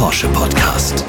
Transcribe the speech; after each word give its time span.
Porsche 0.00 0.28
Podcast. 0.28 1.04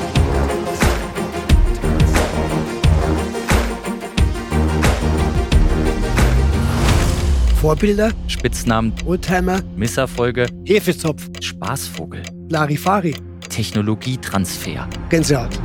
Vorbilder, 7.61 8.11
Spitznamen, 8.27 8.93
Oldtimer, 9.05 9.61
Misserfolge, 9.77 10.47
Hefezopf, 10.65 11.29
Spaßvogel, 11.39 12.23
Larifari, 12.49 13.15
Technologietransfer. 13.47 14.89
Gänsehaut. 15.07 15.57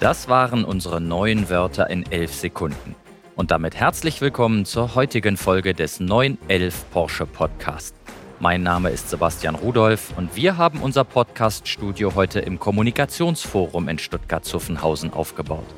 Das 0.00 0.28
waren 0.28 0.66
unsere 0.66 1.00
neuen 1.00 1.48
Wörter 1.48 1.88
in 1.88 2.04
elf 2.12 2.34
Sekunden. 2.34 2.94
Und 3.36 3.50
damit 3.50 3.74
herzlich 3.74 4.20
willkommen 4.20 4.66
zur 4.66 4.94
heutigen 4.94 5.38
Folge 5.38 5.72
des 5.72 5.98
911 5.98 6.84
Porsche 6.90 7.24
Podcast. 7.24 7.94
Mein 8.42 8.64
Name 8.64 8.90
ist 8.90 9.08
Sebastian 9.08 9.54
Rudolph 9.54 10.18
und 10.18 10.34
wir 10.34 10.56
haben 10.56 10.82
unser 10.82 11.04
Podcast-Studio 11.04 12.16
heute 12.16 12.40
im 12.40 12.58
Kommunikationsforum 12.58 13.88
in 13.88 14.00
Stuttgart-Zuffenhausen 14.00 15.12
aufgebaut. 15.12 15.68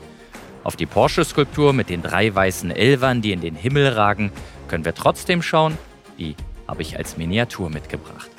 Auf 0.62 0.74
die 0.74 0.86
Porsche-Skulptur 0.86 1.74
mit 1.74 1.90
den 1.90 2.00
drei 2.00 2.34
weißen 2.34 2.70
Elvern, 2.70 3.20
die 3.20 3.32
in 3.32 3.42
den 3.42 3.54
Himmel 3.54 3.88
ragen, 3.88 4.32
können 4.66 4.86
wir 4.86 4.94
trotzdem 4.94 5.42
schauen. 5.42 5.76
Die 6.18 6.36
habe 6.66 6.80
ich 6.80 6.96
als 6.96 7.18
Miniatur 7.18 7.68
mitgebracht. 7.68 8.30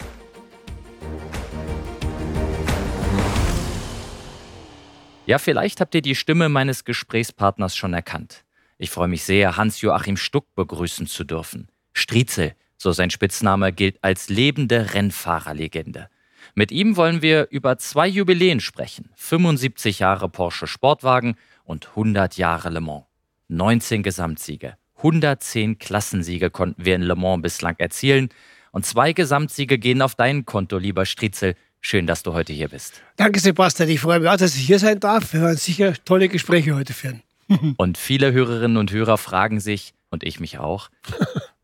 Ja, 5.27 5.37
vielleicht 5.37 5.81
habt 5.81 5.93
ihr 5.93 6.01
die 6.01 6.15
Stimme 6.15 6.49
meines 6.49 6.83
Gesprächspartners 6.83 7.75
schon 7.75 7.93
erkannt. 7.93 8.43
Ich 8.79 8.89
freue 8.89 9.07
mich 9.07 9.23
sehr, 9.23 9.55
Hans-Joachim 9.55 10.17
Stuck 10.17 10.55
begrüßen 10.55 11.05
zu 11.05 11.25
dürfen. 11.25 11.67
Striezel, 11.93 12.55
so 12.77 12.91
sein 12.91 13.09
Spitzname, 13.09 13.71
gilt 13.71 14.03
als 14.03 14.29
lebende 14.29 14.93
Rennfahrerlegende. 14.93 16.09
Mit 16.53 16.71
ihm 16.71 16.95
wollen 16.95 17.21
wir 17.21 17.47
über 17.49 17.77
zwei 17.77 18.07
Jubiläen 18.07 18.59
sprechen. 18.59 19.09
75 19.15 19.99
Jahre 19.99 20.29
Porsche 20.29 20.67
Sportwagen 20.67 21.35
und 21.63 21.89
100 21.89 22.37
Jahre 22.37 22.69
Le 22.69 22.81
Mans. 22.81 23.05
19 23.47 24.03
Gesamtsiege, 24.03 24.75
110 24.97 25.77
Klassensiege 25.77 26.49
konnten 26.49 26.83
wir 26.83 26.95
in 26.95 27.03
Le 27.03 27.15
Mans 27.15 27.41
bislang 27.41 27.75
erzielen 27.77 28.29
und 28.71 28.85
zwei 28.85 29.13
Gesamtsiege 29.13 29.77
gehen 29.77 30.01
auf 30.01 30.15
dein 30.15 30.45
Konto, 30.45 30.77
lieber 30.77 31.05
Striezel. 31.05 31.55
Schön, 31.79 32.07
dass 32.07 32.23
du 32.23 32.33
heute 32.33 32.51
hier 32.51 32.69
bist. 32.69 33.01
Danke, 33.15 33.39
Sebastian. 33.39 33.89
Ich 33.89 33.99
freue 33.99 34.19
mich 34.19 34.29
auch, 34.29 34.37
dass 34.37 34.55
ich 34.55 34.65
hier 34.65 34.79
sein 34.79 34.99
darf. 34.99 35.33
Wir 35.33 35.41
werden 35.41 35.57
sicher 35.57 35.93
tolle 36.03 36.27
Gespräche 36.29 36.75
heute 36.75 36.93
führen. 36.93 37.21
Und 37.77 37.97
viele 37.97 38.33
Hörerinnen 38.33 38.77
und 38.77 38.91
Hörer 38.91 39.17
fragen 39.19 39.59
sich, 39.59 39.93
und 40.09 40.23
ich 40.23 40.39
mich 40.39 40.57
auch, 40.57 40.89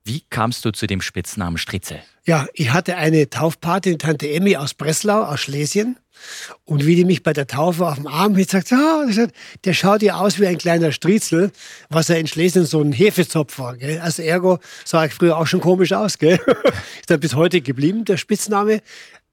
wie 0.04 0.22
kamst 0.30 0.66
du 0.66 0.72
zu 0.72 0.88
dem 0.88 1.02
Spitznamen 1.02 1.58
Striezel? 1.58 2.02
Ja, 2.26 2.48
ich 2.54 2.72
hatte 2.72 2.98
eine 2.98 3.30
Taufpatin, 3.30 4.00
Tante 4.00 4.30
Emmy 4.30 4.56
aus 4.56 4.74
Breslau, 4.74 5.24
aus 5.24 5.40
Schlesien. 5.40 5.98
Und 6.66 6.86
wie 6.86 6.96
die 6.96 7.06
mich 7.06 7.24
bei 7.24 7.34
der 7.34 7.48
Taufe 7.48 7.88
auf 7.88 7.96
dem 7.96 8.08
Arm 8.08 8.36
hielt, 8.36 8.52
sagt, 8.52 8.72
ah, 8.74 9.06
der 9.64 9.74
schaut 9.74 10.04
ja 10.04 10.16
aus 10.16 10.40
wie 10.40 10.46
ein 10.46 10.58
kleiner 10.58 10.92
Striezel, 10.92 11.52
was 11.90 12.10
ja 12.10 12.16
in 12.16 12.28
Schlesien 12.28 12.66
so 12.66 12.80
ein 12.82 12.92
Hefezopf 12.92 13.58
war. 13.58 13.76
Gell? 13.76 14.00
Also 14.00 14.22
ergo 14.22 14.60
sah 14.86 15.06
ich 15.06 15.14
früher 15.14 15.38
auch 15.38 15.48
schon 15.48 15.62
komisch 15.62 15.94
aus. 15.94 16.20
Gell? 16.20 16.40
Ist 17.00 17.10
dann 17.10 17.20
bis 17.20 17.36
heute 17.36 17.62
geblieben, 17.62 18.06
der 18.06 18.18
Spitzname. 18.18 18.82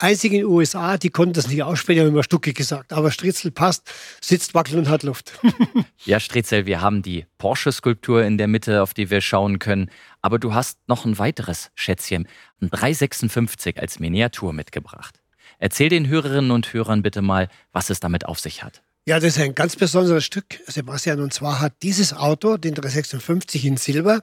Einzig 0.01 0.33
in 0.33 0.39
den 0.39 0.47
USA, 0.47 0.97
die 0.97 1.11
konnten 1.11 1.33
das 1.33 1.49
nicht 1.49 1.63
aussprechen, 1.65 2.03
haben 2.03 2.09
immer 2.09 2.23
Stucke 2.23 2.53
gesagt. 2.53 2.93
Aber 2.93 3.11
Striezel 3.11 3.51
passt, 3.51 3.91
sitzt, 4.21 4.55
wackelt 4.55 4.77
und 4.77 4.89
hat 4.89 5.03
Luft. 5.03 5.33
ja, 6.05 6.21
Striezel, 6.21 6.67
wir 6.67 6.81
haben 6.81 7.03
die 7.03 7.27
Porsche-Skulptur 7.39 8.23
in 8.23 8.39
der 8.39 8.47
Mitte, 8.47 8.83
auf 8.83 8.95
die 8.95 9.11
wir 9.11 9.21
schauen 9.21 9.59
können. 9.59 9.91
Aber 10.23 10.39
du 10.39 10.55
hast 10.55 10.79
noch 10.87 11.05
ein 11.05 11.19
weiteres 11.19 11.71
Schätzchen, 11.75 12.29
ein 12.63 12.71
356 12.71 13.81
als 13.81 13.99
Miniatur 13.99 14.53
mitgebracht. 14.53 15.21
Erzähl 15.59 15.89
den 15.89 16.07
Hörerinnen 16.07 16.53
und 16.53 16.73
Hörern 16.73 17.03
bitte 17.03 17.21
mal, 17.21 17.49
was 17.73 17.91
es 17.91 17.99
damit 17.99 18.25
auf 18.27 18.39
sich 18.39 18.63
hat. 18.63 18.83
Ja, 19.09 19.17
das 19.17 19.37
ist 19.37 19.41
ein 19.41 19.55
ganz 19.55 19.75
besonderes 19.75 20.25
Stück, 20.25 20.61
Sebastian. 20.67 21.21
Und 21.21 21.33
zwar 21.33 21.61
hat 21.61 21.83
dieses 21.83 22.13
Auto, 22.13 22.57
den 22.57 22.75
356 22.75 23.65
in 23.65 23.77
Silber, 23.79 24.23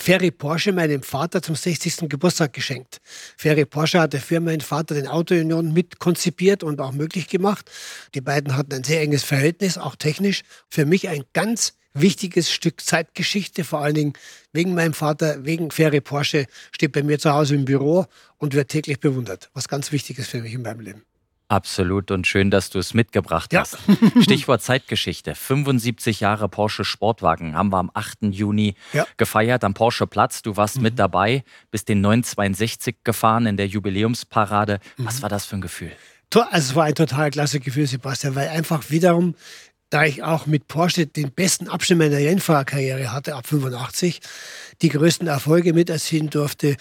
Ferry 0.00 0.30
Porsche 0.30 0.72
meinem 0.72 1.02
Vater 1.02 1.42
zum 1.42 1.54
60. 1.54 2.08
Geburtstag 2.08 2.52
geschenkt. 2.52 3.00
Ferry 3.36 3.66
Porsche 3.66 4.00
hat 4.00 4.14
für 4.14 4.40
meinen 4.40 4.60
Vater 4.60 4.94
den 4.94 5.08
Autounion 5.08 5.72
mit 5.72 5.98
konzipiert 5.98 6.62
und 6.62 6.80
auch 6.80 6.92
möglich 6.92 7.28
gemacht. 7.28 7.70
Die 8.14 8.20
beiden 8.20 8.56
hatten 8.56 8.72
ein 8.72 8.84
sehr 8.84 9.02
enges 9.02 9.24
Verhältnis, 9.24 9.76
auch 9.76 9.96
technisch. 9.96 10.44
Für 10.70 10.86
mich 10.86 11.08
ein 11.08 11.24
ganz 11.34 11.74
wichtiges 11.92 12.50
Stück 12.50 12.80
Zeitgeschichte, 12.80 13.64
vor 13.64 13.80
allen 13.80 13.96
Dingen 13.96 14.12
wegen 14.52 14.72
meinem 14.72 14.94
Vater, 14.94 15.44
wegen 15.44 15.70
Ferry 15.72 16.00
Porsche, 16.00 16.46
steht 16.70 16.92
bei 16.92 17.02
mir 17.02 17.18
zu 17.18 17.32
Hause 17.32 17.56
im 17.56 17.64
Büro 17.64 18.06
und 18.38 18.54
wird 18.54 18.70
täglich 18.70 19.00
bewundert, 19.00 19.50
was 19.52 19.68
ganz 19.68 19.92
wichtig 19.92 20.18
ist 20.18 20.28
für 20.28 20.40
mich 20.40 20.54
in 20.54 20.62
meinem 20.62 20.80
Leben. 20.80 21.02
Absolut 21.48 22.10
und 22.10 22.26
schön, 22.26 22.50
dass 22.50 22.68
du 22.68 22.78
es 22.78 22.92
mitgebracht 22.92 23.54
ja. 23.54 23.60
hast. 23.60 23.78
Stichwort 24.20 24.62
Zeitgeschichte. 24.62 25.34
75 25.34 26.20
Jahre 26.20 26.48
Porsche 26.48 26.84
Sportwagen 26.84 27.56
haben 27.56 27.70
wir 27.70 27.78
am 27.78 27.90
8. 27.94 28.18
Juni 28.30 28.74
ja. 28.92 29.06
gefeiert 29.16 29.64
am 29.64 29.72
Porsche 29.72 30.06
Platz. 30.06 30.42
Du 30.42 30.56
warst 30.58 30.76
mhm. 30.76 30.82
mit 30.82 30.98
dabei, 30.98 31.44
bist 31.70 31.88
den 31.88 32.02
962 32.02 32.96
gefahren 33.02 33.46
in 33.46 33.56
der 33.56 33.66
Jubiläumsparade. 33.66 34.80
Mhm. 34.98 35.06
Was 35.06 35.22
war 35.22 35.30
das 35.30 35.46
für 35.46 35.56
ein 35.56 35.62
Gefühl? 35.62 35.92
Also 36.34 36.72
es 36.72 36.74
war 36.74 36.84
ein 36.84 36.94
total 36.94 37.30
klasse 37.30 37.58
Gefühl, 37.58 37.86
Sebastian, 37.86 38.34
weil 38.34 38.48
einfach 38.48 38.90
wiederum 38.90 39.34
da 39.90 40.04
ich 40.04 40.22
auch 40.22 40.46
mit 40.46 40.68
Porsche 40.68 41.06
den 41.06 41.32
besten 41.32 41.68
Abschnitt 41.68 41.98
meiner 41.98 42.18
Rennfahrerkarriere 42.18 43.12
hatte, 43.12 43.34
ab 43.34 43.46
85, 43.46 44.20
die 44.82 44.88
größten 44.88 45.26
Erfolge 45.26 45.72
mit 45.72 45.90
erzielen 45.90 46.30
durfte, 46.30 46.76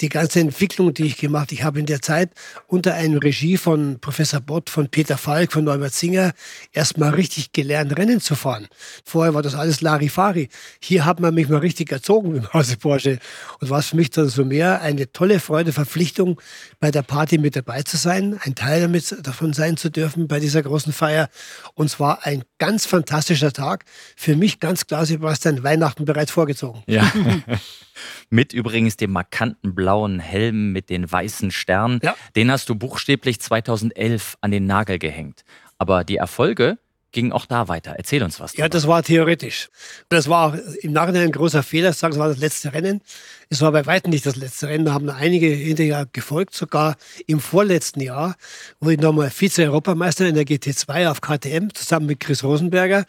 die 0.00 0.08
ganze 0.08 0.40
Entwicklung, 0.40 0.94
die 0.94 1.06
ich 1.06 1.16
gemacht 1.16 1.52
Ich 1.52 1.62
habe 1.62 1.80
in 1.80 1.86
der 1.86 2.00
Zeit 2.00 2.30
unter 2.66 2.94
einem 2.94 3.18
Regie 3.18 3.56
von 3.56 3.98
Professor 4.00 4.40
Bott, 4.40 4.70
von 4.70 4.88
Peter 4.88 5.18
Falk, 5.18 5.52
von 5.52 5.64
Norbert 5.64 5.92
Singer 5.92 6.32
erstmal 6.72 7.10
richtig 7.10 7.52
gelernt, 7.52 7.96
Rennen 7.96 8.20
zu 8.20 8.34
fahren. 8.34 8.68
Vorher 9.04 9.34
war 9.34 9.42
das 9.42 9.54
alles 9.54 9.80
Larifari. 9.80 10.48
Hier 10.80 11.04
hat 11.04 11.20
man 11.20 11.34
mich 11.34 11.48
mal 11.48 11.58
richtig 11.58 11.90
erzogen 11.92 12.36
im 12.36 12.52
Hause 12.52 12.76
Porsche. 12.76 13.18
Und 13.60 13.70
war 13.70 13.80
es 13.80 13.86
für 13.86 13.96
mich 13.96 14.10
dann 14.10 14.28
so 14.28 14.44
mehr 14.44 14.80
eine 14.80 15.12
tolle 15.12 15.40
Freude, 15.40 15.72
Verpflichtung, 15.72 16.40
bei 16.78 16.90
der 16.90 17.02
Party 17.02 17.38
mit 17.38 17.56
dabei 17.56 17.82
zu 17.82 17.96
sein, 17.96 18.38
ein 18.44 18.54
Teil 18.54 18.80
damit 18.80 19.16
davon 19.26 19.52
sein 19.52 19.76
zu 19.76 19.90
dürfen 19.90 20.28
bei 20.28 20.40
dieser 20.40 20.62
großen 20.62 20.92
Feier. 20.92 21.28
Und 21.74 21.90
zwar 21.90 22.24
ein 22.24 22.44
ganz 22.58 22.86
fantastischer 22.86 23.52
Tag. 23.52 23.84
Für 24.16 24.36
mich 24.36 24.60
ganz 24.60 24.86
klar, 24.86 25.04
Sebastian, 25.04 25.62
Weihnachten 25.62 26.04
bereits 26.04 26.30
vorgezogen. 26.30 26.82
Ja. 26.86 27.10
mit 28.30 28.52
übrigens 28.52 28.96
dem 28.96 29.12
markanten 29.12 29.74
blauen 29.74 30.20
Helm 30.20 30.72
mit 30.72 30.90
den 30.90 31.10
weißen 31.10 31.50
Sternen. 31.50 32.00
Ja. 32.02 32.14
Den 32.36 32.50
hast 32.50 32.68
du 32.68 32.74
buchstäblich 32.74 33.40
2011 33.40 34.38
an 34.40 34.50
den 34.50 34.66
Nagel 34.66 34.98
gehängt. 34.98 35.44
Aber 35.78 36.04
die 36.04 36.16
Erfolge 36.16 36.78
ging 37.12 37.32
auch 37.32 37.46
da 37.46 37.68
weiter. 37.68 37.94
Erzähl 37.96 38.22
uns 38.22 38.40
was. 38.40 38.56
Ja, 38.56 38.68
das 38.68 38.86
war 38.86 39.02
theoretisch. 39.02 39.68
Das 40.08 40.28
war 40.28 40.58
im 40.80 40.92
Nachhinein 40.92 41.24
ein 41.24 41.32
großer 41.32 41.62
Fehler, 41.62 41.92
sagen, 41.92 42.14
es 42.14 42.18
war 42.18 42.28
das 42.28 42.38
letzte 42.38 42.72
Rennen. 42.72 43.00
Es 43.48 43.60
war 43.60 43.72
bei 43.72 43.84
weitem 43.86 44.10
nicht 44.10 44.26
das 44.26 44.36
letzte 44.36 44.68
Rennen. 44.68 44.84
Da 44.84 44.92
haben 44.92 45.08
einige 45.10 45.48
hinterher 45.48 46.06
gefolgt. 46.12 46.54
Sogar 46.54 46.96
im 47.26 47.40
vorletzten 47.40 48.00
Jahr 48.00 48.36
wurde 48.80 48.94
ich 48.94 49.00
nochmal 49.00 49.30
Vize-Europameister 49.30 50.26
in 50.26 50.34
der 50.34 50.44
GT2 50.44 51.10
auf 51.10 51.20
KTM 51.20 51.74
zusammen 51.74 52.06
mit 52.06 52.20
Chris 52.20 52.44
Rosenberger. 52.44 53.04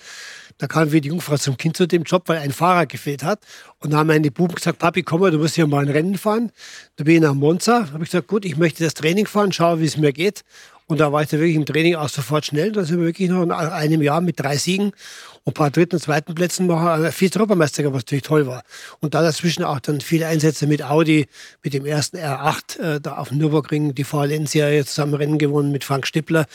Da 0.61 0.67
kam 0.67 0.91
wie 0.91 1.01
die 1.01 1.09
Jungfrau 1.09 1.37
zum 1.37 1.57
Kind 1.57 1.75
zu 1.75 1.87
dem 1.87 2.03
Job, 2.03 2.21
weil 2.27 2.37
ein 2.37 2.51
Fahrer 2.51 2.85
gefehlt 2.85 3.23
hat. 3.23 3.39
Und 3.79 3.93
da 3.93 3.97
haben 3.97 4.07
meine 4.07 4.29
Buben 4.29 4.53
gesagt, 4.53 4.77
Papi, 4.77 5.01
komm 5.01 5.21
mal, 5.21 5.31
du 5.31 5.39
musst 5.39 5.55
hier 5.55 5.65
mal 5.65 5.83
ein 5.83 5.89
Rennen 5.89 6.19
fahren. 6.19 6.51
Da 6.97 7.03
bin 7.03 7.15
ich 7.15 7.21
nach 7.21 7.33
Monza. 7.33 7.79
Da 7.79 7.93
habe 7.93 8.03
ich 8.03 8.11
gesagt, 8.11 8.27
gut, 8.27 8.45
ich 8.45 8.57
möchte 8.57 8.83
das 8.83 8.93
Training 8.93 9.25
fahren, 9.25 9.51
schaue, 9.51 9.79
wie 9.79 9.85
es 9.85 9.97
mir 9.97 10.13
geht. 10.13 10.43
Und 10.85 10.99
da 10.99 11.11
war 11.11 11.23
ich 11.23 11.29
da 11.29 11.39
wirklich 11.39 11.55
im 11.55 11.65
Training 11.65 11.95
auch 11.95 12.09
sofort 12.09 12.45
schnell. 12.45 12.73
Da 12.73 12.83
sind 12.83 12.99
wir 12.99 13.07
wirklich 13.07 13.27
noch 13.27 13.41
in 13.41 13.51
einem 13.51 14.03
Jahr 14.03 14.21
mit 14.21 14.39
drei 14.39 14.55
Siegen 14.55 14.91
ein 15.45 15.53
paar 15.53 15.71
dritten 15.71 15.99
zweiten 15.99 16.35
Plätzen 16.35 16.67
noch 16.67 16.85
äh, 16.85 17.11
Vize-Europameister, 17.11 17.83
was 17.85 18.03
natürlich 18.03 18.23
toll 18.23 18.45
war. 18.45 18.63
Und 18.99 19.15
da 19.15 19.23
dazwischen 19.23 19.63
auch 19.63 19.79
dann 19.79 19.99
viele 19.99 20.27
Einsätze 20.27 20.67
mit 20.67 20.83
Audi, 20.83 21.27
mit 21.63 21.73
dem 21.73 21.85
ersten 21.85 22.17
R8, 22.17 22.79
äh, 22.79 23.01
da 23.01 23.17
auf 23.17 23.29
dem 23.29 23.39
Nürburgring, 23.39 23.95
die 23.95 24.03
VLN-Serie 24.03 24.85
zusammen 24.85 25.15
Rennen 25.15 25.39
gewonnen 25.39 25.71
mit 25.71 25.83
Frank 25.83 26.05
Stippler. 26.05 26.45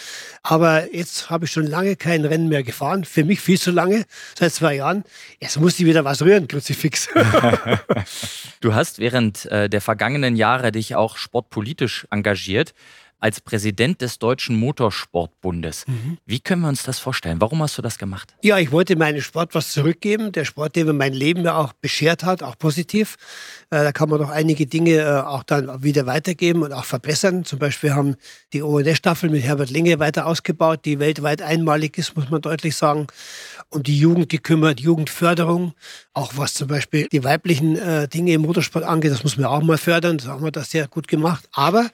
Aber 0.42 0.94
jetzt 0.94 1.30
habe 1.30 1.46
ich 1.46 1.50
schon 1.50 1.66
lange 1.66 1.96
kein 1.96 2.24
Rennen 2.24 2.48
mehr 2.48 2.62
gefahren. 2.62 3.04
Für 3.04 3.24
mich 3.24 3.40
viel 3.40 3.58
zu 3.58 3.72
lange, 3.72 4.04
seit 4.38 4.52
zwei 4.52 4.76
Jahren. 4.76 5.02
Jetzt 5.40 5.58
musste 5.58 5.82
ich 5.82 5.88
wieder 5.88 6.04
was 6.04 6.22
rühren, 6.22 6.46
Kruzifix. 6.46 7.08
du 8.60 8.74
hast 8.74 9.00
während 9.00 9.46
äh, 9.46 9.68
der 9.68 9.80
vergangenen 9.80 10.36
Jahre 10.36 10.70
dich 10.70 10.94
auch 10.94 11.16
sportpolitisch 11.16 12.06
engagiert 12.10 12.72
als 13.18 13.40
Präsident 13.40 14.02
des 14.02 14.18
Deutschen 14.18 14.56
Motorsportbundes. 14.56 15.86
Mhm. 15.86 16.18
Wie 16.26 16.40
können 16.40 16.62
wir 16.62 16.68
uns 16.68 16.82
das 16.82 16.98
vorstellen? 16.98 17.40
Warum 17.40 17.62
hast 17.62 17.78
du 17.78 17.82
das 17.82 17.98
gemacht? 17.98 18.34
Ja, 18.42 18.58
ich 18.58 18.72
wollte 18.72 18.94
meinem 18.96 19.22
Sport 19.22 19.54
was 19.54 19.72
zurückgeben. 19.72 20.32
Der 20.32 20.44
Sport, 20.44 20.76
der 20.76 20.84
mir 20.84 20.92
mein 20.92 21.14
Leben 21.14 21.42
ja 21.42 21.56
auch 21.56 21.72
beschert 21.72 22.24
hat, 22.24 22.42
auch 22.42 22.58
positiv. 22.58 23.16
Äh, 23.70 23.84
da 23.84 23.92
kann 23.92 24.10
man 24.10 24.18
doch 24.18 24.30
einige 24.30 24.66
Dinge 24.66 24.96
äh, 24.96 25.20
auch 25.20 25.42
dann 25.44 25.82
wieder 25.82 26.06
weitergeben 26.06 26.62
und 26.62 26.72
auch 26.72 26.84
verbessern. 26.84 27.44
Zum 27.44 27.58
Beispiel 27.58 27.94
haben 27.94 28.16
die 28.52 28.62
ONS-Staffel 28.62 29.30
mit 29.30 29.42
Herbert 29.42 29.70
Linge 29.70 29.98
weiter 29.98 30.26
ausgebaut, 30.26 30.80
die 30.84 30.98
weltweit 30.98 31.40
einmalig 31.40 31.96
ist, 31.98 32.16
muss 32.16 32.30
man 32.30 32.42
deutlich 32.42 32.76
sagen. 32.76 33.06
Und 33.68 33.86
die 33.86 33.98
Jugend, 33.98 34.30
die 34.32 34.38
kümmert, 34.38 34.80
Jugendförderung, 34.80 35.72
auch 36.12 36.32
was 36.36 36.54
zum 36.54 36.68
Beispiel 36.68 37.08
die 37.10 37.24
weiblichen 37.24 37.76
äh, 37.76 38.08
Dinge 38.08 38.34
im 38.34 38.42
Motorsport 38.42 38.84
angeht, 38.84 39.10
das 39.10 39.24
muss 39.24 39.36
man 39.36 39.46
auch 39.46 39.62
mal 39.62 39.78
fördern. 39.78 40.18
Das 40.18 40.28
haben 40.28 40.44
wir 40.44 40.52
das 40.52 40.70
sehr 40.70 40.86
gut 40.86 41.08
gemacht. 41.08 41.48
Aber 41.52 41.90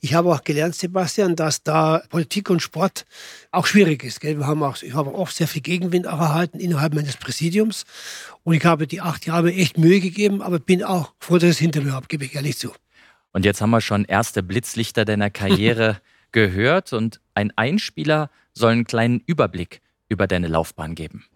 Ich 0.00 0.14
habe 0.14 0.32
auch 0.32 0.44
gelernt, 0.44 0.74
Sebastian, 0.74 1.34
dass 1.36 1.62
da 1.62 2.02
Politik 2.08 2.50
und 2.50 2.60
Sport 2.60 3.04
auch 3.50 3.66
schwierig 3.66 4.04
ist. 4.04 4.20
Gell? 4.20 4.38
Wir 4.38 4.46
haben 4.46 4.62
auch, 4.62 4.80
ich 4.82 4.94
habe 4.94 5.10
auch 5.14 5.28
sehr 5.28 5.48
viel 5.48 5.62
Gegenwind 5.62 6.06
auch 6.06 6.20
erhalten 6.20 6.60
innerhalb 6.60 6.94
meines 6.94 7.16
Präsidiums. 7.16 7.84
Und 8.44 8.54
ich 8.54 8.64
habe 8.64 8.86
die 8.86 9.00
acht 9.00 9.26
Jahre 9.26 9.52
echt 9.52 9.78
Mühe 9.78 10.00
gegeben, 10.00 10.42
aber 10.42 10.58
bin 10.58 10.84
auch 10.84 11.12
froh, 11.18 11.34
dass 11.34 11.44
ich 11.44 11.50
es 11.50 11.58
hinter 11.58 11.80
mir 11.80 11.92
habe, 11.92 12.06
gebe 12.06 12.24
ich 12.24 12.34
ehrlich 12.34 12.58
zu. 12.58 12.72
Und 13.32 13.44
jetzt 13.44 13.60
haben 13.60 13.70
wir 13.70 13.80
schon 13.80 14.04
erste 14.04 14.42
Blitzlichter 14.42 15.04
deiner 15.04 15.30
Karriere 15.30 16.00
gehört 16.32 16.92
und 16.92 17.20
ein 17.34 17.52
Einspieler 17.56 18.30
soll 18.52 18.72
einen 18.72 18.84
kleinen 18.84 19.20
Überblick 19.26 19.80
über 20.08 20.26
deine 20.26 20.48
Laufbahn 20.48 20.94
geben. 20.94 21.26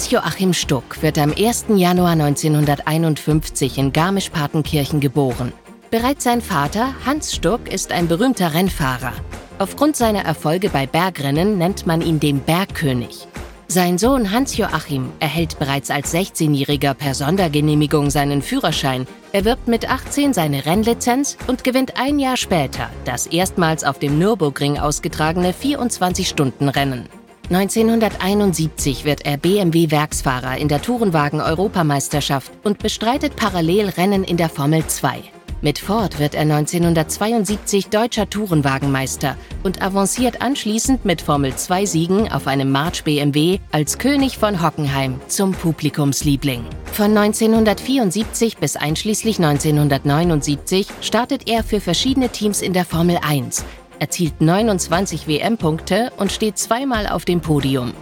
Hans-Joachim 0.00 0.54
Stuck 0.54 1.02
wird 1.02 1.18
am 1.18 1.30
1. 1.30 1.66
Januar 1.76 2.12
1951 2.12 3.76
in 3.76 3.92
Garmisch-Partenkirchen 3.92 4.98
geboren. 4.98 5.52
Bereits 5.90 6.24
sein 6.24 6.40
Vater, 6.40 6.94
Hans 7.04 7.34
Stuck, 7.34 7.70
ist 7.70 7.92
ein 7.92 8.08
berühmter 8.08 8.54
Rennfahrer. 8.54 9.12
Aufgrund 9.58 9.96
seiner 9.96 10.24
Erfolge 10.24 10.70
bei 10.70 10.86
Bergrennen 10.86 11.58
nennt 11.58 11.86
man 11.86 12.00
ihn 12.00 12.18
den 12.18 12.40
Bergkönig. 12.40 13.28
Sein 13.68 13.98
Sohn 13.98 14.30
Hans-Joachim 14.30 15.12
erhält 15.20 15.58
bereits 15.58 15.90
als 15.90 16.14
16-Jähriger 16.14 16.94
per 16.94 17.14
Sondergenehmigung 17.14 18.08
seinen 18.08 18.40
Führerschein, 18.40 19.06
erwirbt 19.32 19.68
mit 19.68 19.90
18 19.90 20.32
seine 20.32 20.64
Rennlizenz 20.64 21.36
und 21.46 21.62
gewinnt 21.62 22.00
ein 22.00 22.18
Jahr 22.18 22.38
später 22.38 22.88
das 23.04 23.26
erstmals 23.26 23.84
auf 23.84 23.98
dem 23.98 24.18
Nürburgring 24.18 24.78
ausgetragene 24.78 25.52
24-Stunden-Rennen. 25.52 27.19
1971 27.50 29.04
wird 29.04 29.26
er 29.26 29.36
BMW-Werksfahrer 29.36 30.58
in 30.58 30.68
der 30.68 30.80
Tourenwagen-Europameisterschaft 30.82 32.52
und 32.62 32.78
bestreitet 32.78 33.34
parallel 33.34 33.88
Rennen 33.88 34.22
in 34.22 34.36
der 34.36 34.48
Formel 34.48 34.86
2. 34.86 35.20
Mit 35.60 35.80
Ford 35.80 36.20
wird 36.20 36.36
er 36.36 36.42
1972 36.42 37.88
deutscher 37.88 38.30
Tourenwagenmeister 38.30 39.36
und 39.64 39.82
avanciert 39.82 40.40
anschließend 40.40 41.04
mit 41.04 41.20
Formel-2-Siegen 41.20 42.30
auf 42.30 42.46
einem 42.46 42.70
March 42.70 43.02
BMW 43.02 43.58
als 43.72 43.98
König 43.98 44.38
von 44.38 44.62
Hockenheim 44.62 45.20
zum 45.26 45.50
Publikumsliebling. 45.50 46.64
Von 46.92 47.16
1974 47.16 48.58
bis 48.58 48.76
einschließlich 48.76 49.38
1979 49.38 50.86
startet 51.00 51.48
er 51.48 51.64
für 51.64 51.80
verschiedene 51.80 52.28
Teams 52.28 52.62
in 52.62 52.72
der 52.72 52.84
Formel 52.84 53.18
1, 53.20 53.64
erzielt 54.00 54.40
29 54.40 55.28
WM-Punkte 55.28 56.10
und 56.16 56.32
steht 56.32 56.58
zweimal 56.58 57.06
auf 57.06 57.24
dem 57.24 57.40
Podium. 57.40 57.92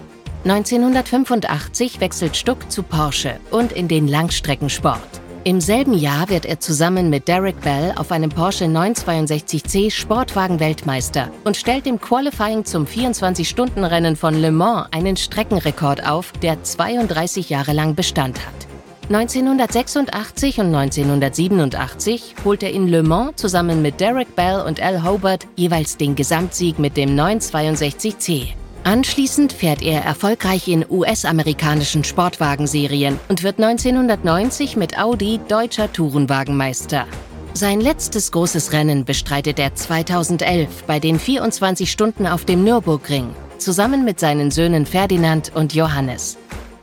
1985 0.45 2.01
wechselt 2.01 2.37
Stuck 2.37 2.71
zu 2.71 2.83
Porsche 2.83 3.39
und 3.51 3.73
in 3.73 3.89
den 3.89 4.09
Langstreckensport. 4.09 5.21
Im 5.45 5.61
selben 5.61 5.95
Jahr 5.95 6.29
wird 6.29 6.47
er 6.47 6.61
zusammen 6.61 7.11
mit 7.11 7.27
Derek 7.27 7.61
Bell 7.63 7.95
auf 7.97 8.13
einem 8.13 8.29
Porsche 8.29 8.67
962C 8.67 9.91
Sportwagen 9.91 10.61
Weltmeister 10.61 11.31
und 11.45 11.57
stellt 11.57 11.87
im 11.87 12.01
Qualifying 12.01 12.65
zum 12.65 12.85
24-Stunden-Rennen 12.85 14.17
von 14.17 14.35
Le 14.35 14.53
Mans 14.53 14.89
einen 14.93 15.17
Streckenrekord 15.17 16.07
auf, 16.07 16.33
der 16.43 16.63
32 16.63 17.51
Jahre 17.51 17.73
lang 17.73 17.95
Bestand 17.95 18.39
hat. 18.39 18.68
1986 19.11 20.59
und 20.59 20.75
1987 20.75 22.35
holt 22.45 22.63
er 22.63 22.73
in 22.73 22.89
Le 22.89 23.03
Mans 23.03 23.37
zusammen 23.37 23.81
mit 23.81 24.01
Derek 24.01 24.37
Bell 24.37 24.61
und 24.61 24.83
Al 24.83 25.03
Hobart 25.03 25.47
jeweils 25.57 25.97
den 25.97 26.15
Gesamtsieg 26.15 26.79
mit 26.79 26.99
dem 26.99 27.17
962C. 27.17 28.49
Anschließend 28.85 29.55
fährt 29.55 29.81
er 29.81 30.03
erfolgreich 30.03 30.69
in 30.69 30.85
US-amerikanischen 30.91 32.05
Sportwagenserien 32.05 33.19
und 33.31 33.43
wird 33.43 33.59
1990 33.59 34.77
mit 34.77 34.99
Audi 34.99 35.41
deutscher 35.49 35.91
Tourenwagenmeister. 35.91 37.07
Sein 37.55 37.81
letztes 37.81 38.31
großes 38.31 38.73
Rennen 38.73 39.07
bestreitet 39.07 39.59
er 39.59 39.75
2011 39.75 40.85
bei 40.87 41.01
den 41.01 41.19
24 41.19 41.91
Stunden 41.91 42.27
auf 42.27 42.45
dem 42.45 42.63
Nürburgring, 42.63 43.35
zusammen 43.57 44.05
mit 44.05 44.21
seinen 44.21 44.51
Söhnen 44.51 44.85
Ferdinand 44.85 45.53
und 45.55 45.75
Johannes. 45.75 46.37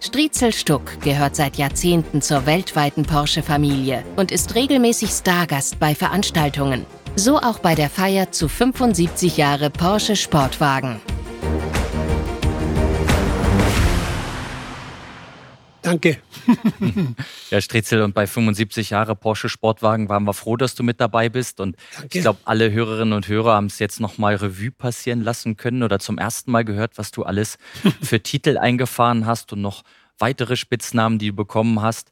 Striezel 0.05 0.53
Stuck 0.53 1.01
gehört 1.01 1.35
seit 1.35 1.55
Jahrzehnten 1.55 2.21
zur 2.21 2.45
weltweiten 2.45 3.03
Porsche-Familie 3.03 4.03
und 4.17 4.31
ist 4.31 4.53
regelmäßig 4.53 5.09
Stargast 5.09 5.79
bei 5.79 5.95
Veranstaltungen. 5.95 6.85
So 7.15 7.39
auch 7.39 7.57
bei 7.57 7.73
der 7.73 7.89
Feier 7.89 8.31
zu 8.31 8.47
75 8.47 9.37
Jahre 9.37 9.71
Porsche 9.71 10.15
Sportwagen. 10.15 11.01
Danke. 15.85 16.17
ja, 17.51 17.61
Striezel, 17.61 18.01
und 18.01 18.13
bei 18.13 18.27
75 18.27 18.89
Jahre 18.89 19.15
Porsche 19.15 19.49
Sportwagen 19.49 20.09
waren 20.09 20.23
wir 20.23 20.33
froh, 20.33 20.57
dass 20.57 20.75
du 20.75 20.83
mit 20.83 20.99
dabei 20.99 21.29
bist. 21.29 21.59
Und 21.59 21.77
Danke. 21.95 22.17
ich 22.17 22.21
glaube, 22.21 22.39
alle 22.45 22.71
Hörerinnen 22.71 23.13
und 23.13 23.27
Hörer 23.27 23.53
haben 23.53 23.67
es 23.67 23.79
jetzt 23.79 23.99
nochmal 23.99 24.35
Revue 24.35 24.71
passieren 24.71 25.21
lassen 25.21 25.57
können 25.57 25.83
oder 25.83 25.99
zum 25.99 26.17
ersten 26.17 26.51
Mal 26.51 26.65
gehört, 26.65 26.97
was 26.97 27.11
du 27.11 27.23
alles 27.23 27.57
für 28.01 28.21
Titel 28.21 28.57
eingefahren 28.57 29.25
hast 29.25 29.53
und 29.53 29.61
noch 29.61 29.83
weitere 30.17 30.55
Spitznamen, 30.55 31.19
die 31.19 31.29
du 31.29 31.35
bekommen 31.35 31.81
hast. 31.81 32.11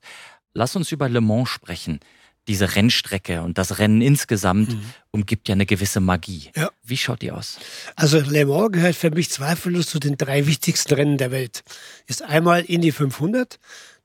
Lass 0.54 0.76
uns 0.76 0.92
über 0.92 1.10
Le 1.10 1.22
Mans 1.22 1.50
sprechen 1.50 2.00
diese 2.48 2.76
Rennstrecke 2.76 3.42
und 3.42 3.58
das 3.58 3.80
Rennen 3.80 4.02
insgesamt 4.02 4.74
mhm. 4.74 4.82
umgibt 5.12 5.48
ja 5.48 5.54
eine 5.54 5.66
gewisse 5.66 6.00
Magie. 6.00 6.50
Ja. 6.56 6.70
Wie 6.84 6.98
schaut 6.98 7.22
die 7.22 7.32
aus? 7.32 7.58
Also 7.96 8.20
Le 8.20 8.46
Mans 8.46 8.72
gehört 8.72 8.96
für 8.96 9.12
mich 9.12 9.30
zweifellos 9.30 9.88
zu 9.88 10.00
den 10.00 10.18
drei 10.18 10.46
wichtigsten 10.46 10.94
Rennen 10.94 11.18
der 11.18 11.32
Welt. 11.32 11.64
Ist 12.08 12.22
einmal 12.22 12.62
Indy 12.62 12.92
500, 12.92 13.60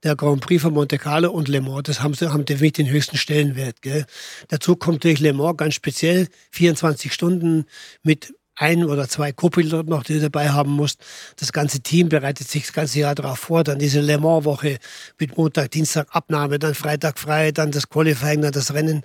der 0.05 0.15
Grand 0.15 0.41
Prix 0.41 0.63
von 0.63 0.73
Monte 0.73 0.99
Carlo 0.99 1.31
und 1.31 1.49
Le 1.49 1.61
Mans. 1.61 1.83
Das 1.85 2.03
haben, 2.03 2.15
haben 2.15 2.45
definitiv 2.45 2.85
den 2.85 2.93
höchsten 2.93 3.17
Stellenwert. 3.17 3.83
Gell? 3.83 4.07
Dazu 4.49 4.77
kommt 4.77 5.05
durch 5.05 5.19
Le 5.19 5.33
Mans 5.33 5.57
ganz 5.57 5.75
speziell 5.75 6.29
24 6.53 7.13
Stunden 7.13 7.67
mit 8.03 8.33
ein 8.59 8.85
oder 8.85 9.09
zwei 9.09 9.33
Co-Piloten 9.33 9.89
noch, 9.89 10.03
die 10.03 10.15
du 10.15 10.21
dabei 10.21 10.51
haben 10.51 10.73
musst. 10.73 11.01
Das 11.37 11.53
ganze 11.53 11.81
Team 11.81 12.09
bereitet 12.09 12.49
sich 12.49 12.65
das 12.65 12.73
ganze 12.73 12.99
Jahr 12.99 13.15
darauf 13.15 13.39
vor. 13.39 13.65
Dann 13.65 13.79
diese 13.79 14.01
Le 14.01 14.19
Mans-Woche 14.19 14.79
mit 15.19 15.37
Montag, 15.37 15.71
Dienstag 15.71 16.09
Abnahme, 16.11 16.59
dann 16.59 16.75
Freitag 16.75 17.19
frei, 17.19 17.53
dann 17.53 17.71
das 17.71 17.89
Qualifying, 17.89 18.43
dann 18.43 18.53
das 18.53 18.75
Rennen. 18.75 19.03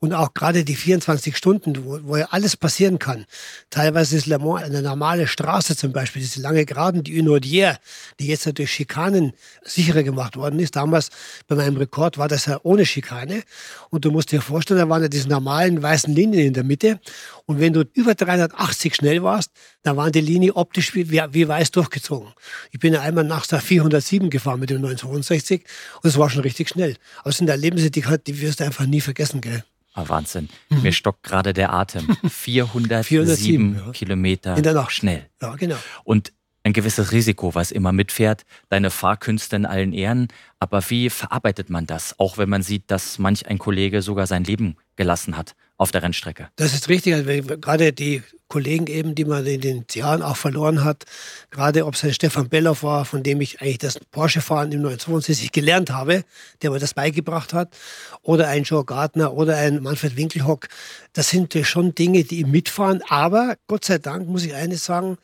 Und 0.00 0.14
auch 0.14 0.32
gerade 0.32 0.64
die 0.64 0.74
24 0.74 1.36
Stunden, 1.36 1.84
wo, 1.84 2.00
wo 2.02 2.16
ja 2.16 2.28
alles 2.30 2.56
passieren 2.56 2.98
kann. 2.98 3.26
Teilweise 3.70 4.16
ist 4.16 4.26
Le 4.26 4.38
Mans 4.38 4.62
eine 4.62 4.80
normale 4.80 5.26
Straße 5.26 5.76
zum 5.76 5.92
Beispiel, 5.92 6.22
diese 6.22 6.40
lange 6.40 6.64
Geraden, 6.64 7.04
die 7.04 7.20
Unodier, 7.20 7.78
die 8.18 8.28
jetzt 8.28 8.44
durch 8.58 8.72
Schikanen 8.72 9.32
sicherer 9.62 10.02
gemacht 10.02 10.36
worden 10.36 10.58
ist. 10.60 10.76
Damals 10.76 11.10
bei 11.46 11.56
meinem 11.56 11.76
Rekord 11.76 12.16
war 12.16 12.28
das 12.28 12.46
ja 12.46 12.58
ohne 12.62 12.86
Schikane. 12.86 13.42
Und 13.90 14.04
du 14.04 14.10
musst 14.10 14.32
dir 14.32 14.40
vorstellen, 14.40 14.80
da 14.80 14.88
waren 14.88 15.02
ja 15.02 15.08
diese 15.08 15.28
normalen 15.28 15.82
weißen 15.82 16.14
Linien 16.14 16.46
in 16.46 16.54
der 16.54 16.64
Mitte. 16.64 17.00
Und 17.46 17.60
wenn 17.60 17.72
du 17.72 17.84
über 17.92 18.14
380 18.14 18.93
schnell 18.94 19.22
warst, 19.22 19.50
dann 19.82 19.96
waren 19.96 20.12
die 20.12 20.20
Linie 20.20 20.54
optisch 20.56 20.94
wie, 20.94 21.10
wie 21.10 21.48
weiß 21.48 21.70
durchgezogen. 21.72 22.32
Ich 22.70 22.80
bin 22.80 22.92
ja 22.94 23.00
einmal 23.02 23.24
nach 23.24 23.46
der 23.46 23.60
407 23.60 24.30
gefahren 24.30 24.60
mit 24.60 24.70
dem 24.70 24.80
962 24.80 25.64
und 26.02 26.08
es 26.08 26.18
war 26.18 26.30
schon 26.30 26.42
richtig 26.42 26.68
schnell. 26.68 26.96
Aber 27.20 27.30
es 27.30 27.38
sind 27.38 27.48
Erlebnisse, 27.48 27.90
die, 27.90 28.04
die 28.26 28.40
wirst 28.40 28.60
du 28.60 28.64
einfach 28.64 28.86
nie 28.86 29.00
vergessen, 29.00 29.40
gell? 29.40 29.64
Oh, 29.96 30.08
Wahnsinn. 30.08 30.48
Mhm. 30.70 30.82
Mir 30.82 30.92
stockt 30.92 31.22
gerade 31.22 31.52
der 31.52 31.72
Atem. 31.72 32.16
407, 32.28 33.04
407 33.04 33.76
ja. 33.76 33.92
Kilometer 33.92 34.56
In 34.56 34.62
der 34.62 34.74
Nacht. 34.74 34.92
schnell. 34.92 35.26
Ja, 35.40 35.54
genau. 35.54 35.76
Und 36.02 36.32
ein 36.64 36.72
gewisses 36.72 37.12
Risiko, 37.12 37.54
was 37.54 37.70
immer 37.70 37.92
mitfährt. 37.92 38.42
Deine 38.70 38.90
Fahrkünste 38.90 39.54
in 39.56 39.66
allen 39.66 39.92
Ehren. 39.92 40.28
Aber 40.58 40.88
wie 40.90 41.10
verarbeitet 41.10 41.68
man 41.68 41.86
das? 41.86 42.18
Auch 42.18 42.38
wenn 42.38 42.48
man 42.48 42.62
sieht, 42.62 42.90
dass 42.90 43.18
manch 43.18 43.46
ein 43.46 43.58
Kollege 43.58 44.00
sogar 44.02 44.26
sein 44.26 44.44
Leben 44.44 44.76
gelassen 44.96 45.36
hat 45.36 45.54
auf 45.76 45.90
der 45.90 46.02
Rennstrecke. 46.02 46.48
Das 46.56 46.72
ist 46.72 46.88
richtig. 46.88 47.14
Also 47.14 47.56
gerade 47.58 47.92
die 47.92 48.22
Kollegen 48.48 48.86
eben, 48.86 49.14
die 49.16 49.24
man 49.24 49.44
in 49.44 49.60
den 49.60 49.84
Jahren 49.92 50.22
auch 50.22 50.36
verloren 50.36 50.84
hat, 50.84 51.04
gerade 51.50 51.84
ob 51.86 51.94
es 51.94 52.04
ein 52.04 52.14
Stefan 52.14 52.48
Belloff 52.48 52.84
war, 52.84 53.04
von 53.04 53.24
dem 53.24 53.40
ich 53.40 53.60
eigentlich 53.60 53.78
das 53.78 53.98
Porsche-Fahren 54.12 54.70
im 54.70 54.78
1962 54.78 55.50
gelernt 55.50 55.90
habe, 55.90 56.24
der 56.62 56.70
mir 56.70 56.78
das 56.78 56.94
beigebracht 56.94 57.52
hat, 57.52 57.76
oder 58.22 58.48
ein 58.48 58.62
Joe 58.62 58.84
Gardner 58.84 59.32
oder 59.32 59.56
ein 59.56 59.82
Manfred 59.82 60.16
Winkelhock, 60.16 60.68
das 61.12 61.30
sind 61.30 61.56
schon 61.64 61.94
Dinge, 61.94 62.22
die 62.22 62.44
mitfahren. 62.44 63.02
Aber 63.08 63.56
Gott 63.66 63.84
sei 63.84 63.98
Dank 63.98 64.28
muss 64.28 64.44
ich 64.44 64.54
eines 64.54 64.84
sagen, 64.84 65.18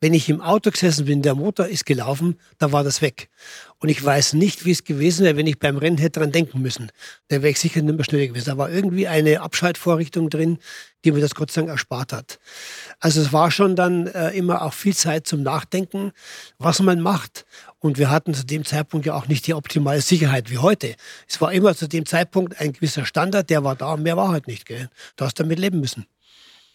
wenn 0.00 0.12
ich 0.12 0.28
im 0.28 0.42
Auto 0.42 0.70
gesessen 0.70 1.06
bin, 1.06 1.22
der 1.22 1.34
Motor 1.34 1.66
ist 1.66 1.86
gelaufen, 1.86 2.38
da 2.58 2.70
war 2.72 2.84
das 2.84 3.00
weg. 3.00 3.30
Und 3.78 3.88
ich 3.88 4.02
weiß 4.02 4.34
nicht, 4.34 4.64
wie 4.64 4.70
es 4.70 4.84
gewesen 4.84 5.24
wäre, 5.24 5.36
wenn 5.36 5.46
ich 5.46 5.58
beim 5.58 5.78
Rennen 5.78 5.98
hätte 5.98 6.20
dran 6.20 6.32
denken 6.32 6.60
müssen. 6.60 6.90
Dann 7.28 7.42
wäre 7.42 7.50
ich 7.50 7.58
sicher 7.58 7.80
nicht 7.82 7.94
mehr 7.94 8.04
schneller 8.04 8.26
gewesen. 8.26 8.46
Da 8.46 8.58
war 8.58 8.70
irgendwie 8.70 9.06
eine 9.06 9.40
Abschaltvorrichtung 9.40 10.28
drin, 10.28 10.58
die 11.04 11.12
mir 11.12 11.20
das 11.20 11.34
Gott 11.34 11.50
sei 11.50 11.62
Dank 11.62 11.70
erspart 11.70 12.12
hat. 12.12 12.38
Also 13.00 13.20
es 13.20 13.32
war 13.32 13.50
schon 13.50 13.76
dann 13.76 14.06
äh, 14.08 14.30
immer 14.30 14.62
auch 14.62 14.74
viel 14.74 14.94
Zeit 14.94 15.26
zum 15.26 15.42
Nachdenken, 15.42 16.12
was 16.58 16.80
man 16.80 17.00
macht. 17.00 17.46
Und 17.78 17.98
wir 17.98 18.10
hatten 18.10 18.34
zu 18.34 18.44
dem 18.44 18.64
Zeitpunkt 18.64 19.06
ja 19.06 19.14
auch 19.14 19.28
nicht 19.28 19.46
die 19.46 19.54
optimale 19.54 20.00
Sicherheit 20.00 20.50
wie 20.50 20.58
heute. 20.58 20.94
Es 21.28 21.40
war 21.40 21.52
immer 21.52 21.74
zu 21.74 21.88
dem 21.88 22.06
Zeitpunkt 22.06 22.60
ein 22.60 22.72
gewisser 22.72 23.06
Standard, 23.06 23.48
der 23.50 23.64
war 23.64 23.76
da 23.76 23.96
mehr 23.96 24.16
war 24.16 24.28
halt 24.28 24.46
nicht. 24.46 24.66
Gell? 24.66 24.90
Du 25.16 25.24
hast 25.24 25.38
damit 25.38 25.58
leben 25.58 25.80
müssen. 25.80 26.06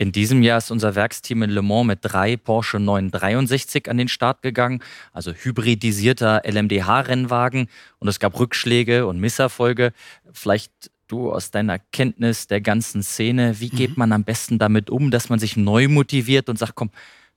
In 0.02 0.12
diesem 0.12 0.42
Jahr 0.42 0.58
ist 0.58 0.72
unser 0.72 0.96
Werksteam 0.96 1.44
in 1.44 1.52
Le 1.52 1.62
Mans 1.62 1.86
mit 1.86 2.00
drei 2.02 2.36
Porsche 2.36 2.80
963 2.80 3.88
an 3.88 3.98
den 4.00 4.08
Start 4.08 4.42
gegangen, 4.42 4.82
also 5.14 5.32
hybridisierter 5.32 6.42
LMDH-Rennwagen. 6.44 7.68
Und 8.00 8.08
es 8.08 8.20
gab 8.20 8.40
Rückschläge 8.40 9.06
und 9.06 9.20
Misserfolge. 9.20 9.94
Vielleicht 10.34 10.72
du 11.08 11.32
aus 11.32 11.52
deiner 11.52 11.78
Kenntnis 11.78 12.48
der 12.48 12.62
ganzen 12.62 13.04
Szene, 13.04 13.60
wie 13.60 13.70
geht 13.70 13.92
mhm. 13.92 13.96
man 13.98 14.12
am 14.12 14.24
besten 14.24 14.58
damit 14.58 14.90
um, 14.90 15.12
dass 15.12 15.30
man 15.30 15.38
sich 15.38 15.56
neu 15.56 15.88
motiviert 15.88 16.50
und 16.50 16.58
sagt, 16.58 16.74
komm, 16.74 16.90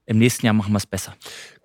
im 0.07 0.17
nächsten 0.17 0.47
Jahr 0.47 0.55
machen 0.55 0.73
wir 0.73 0.77
es 0.77 0.87
besser. 0.87 1.15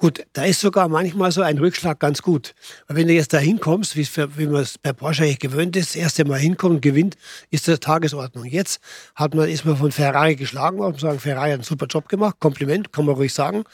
Gut, 0.00 0.24
da 0.32 0.46
ist 0.46 0.60
sogar 0.60 0.88
manchmal 0.88 1.30
so 1.30 1.42
ein 1.42 1.58
Rückschlag 1.58 2.00
ganz 2.00 2.22
gut. 2.22 2.54
Weil 2.88 2.96
wenn 2.96 3.08
du 3.08 3.12
jetzt 3.12 3.34
da 3.34 3.38
hinkommst, 3.38 3.96
wie 3.96 4.46
man 4.46 4.62
es 4.62 4.78
bei 4.78 4.94
Porsche 4.94 5.24
eigentlich 5.24 5.40
gewöhnt 5.40 5.76
ist, 5.76 5.90
das 5.90 5.96
erste 5.96 6.24
Mal 6.24 6.38
hinkommt 6.38 6.76
und 6.76 6.80
gewinnt, 6.80 7.18
ist 7.50 7.68
das 7.68 7.80
Tagesordnung. 7.80 8.46
Jetzt 8.46 8.80
hat 9.14 9.34
man, 9.34 9.46
ist 9.46 9.66
man 9.66 9.76
von 9.76 9.92
Ferrari 9.92 10.36
geschlagen 10.36 10.78
worden, 10.78 10.98
sagen, 10.98 11.20
Ferrari 11.20 11.50
hat 11.50 11.54
einen 11.56 11.64
super 11.64 11.84
Job 11.84 12.08
gemacht, 12.08 12.36
Kompliment, 12.40 12.94
kann 12.94 13.04
man 13.04 13.14
ruhig 13.14 13.34
sagen. 13.34 13.64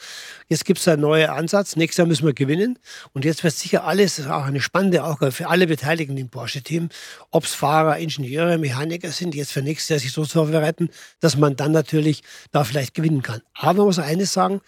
Jetzt 0.49 0.65
gibt 0.65 0.79
es 0.79 0.87
einen 0.89 1.01
neuen 1.01 1.29
Ansatz, 1.29 1.77
nächstes 1.77 1.99
Jahr 1.99 2.07
müssen 2.07 2.25
wir 2.25 2.33
gewinnen. 2.33 2.77
Und 3.13 3.23
jetzt 3.23 3.45
wird 3.45 3.53
sicher 3.53 3.85
alles, 3.85 4.17
das 4.17 4.25
ist 4.25 4.31
auch 4.31 4.43
eine 4.43 4.59
spannende 4.59 5.05
Aufgabe 5.05 5.31
für 5.31 5.47
alle 5.47 5.65
Beteiligten 5.65 6.17
im 6.17 6.27
Porsche-Team, 6.27 6.89
ob 7.31 7.45
es 7.45 7.53
Fahrer, 7.53 7.99
Ingenieure, 7.99 8.57
Mechaniker 8.57 9.11
sind, 9.11 9.33
jetzt 9.33 9.53
für 9.53 9.61
nächstes 9.61 9.87
Jahr 9.87 9.99
sich 9.99 10.11
so 10.11 10.25
zu 10.25 10.39
vorbereiten, 10.39 10.89
dass 11.21 11.37
man 11.37 11.55
dann 11.55 11.71
natürlich 11.71 12.21
da 12.51 12.65
vielleicht 12.65 12.95
gewinnen 12.95 13.21
kann. 13.21 13.39
Aber 13.53 13.77
man 13.77 13.85
muss 13.85 13.99
eines 13.99 14.33
sagen, 14.33 14.59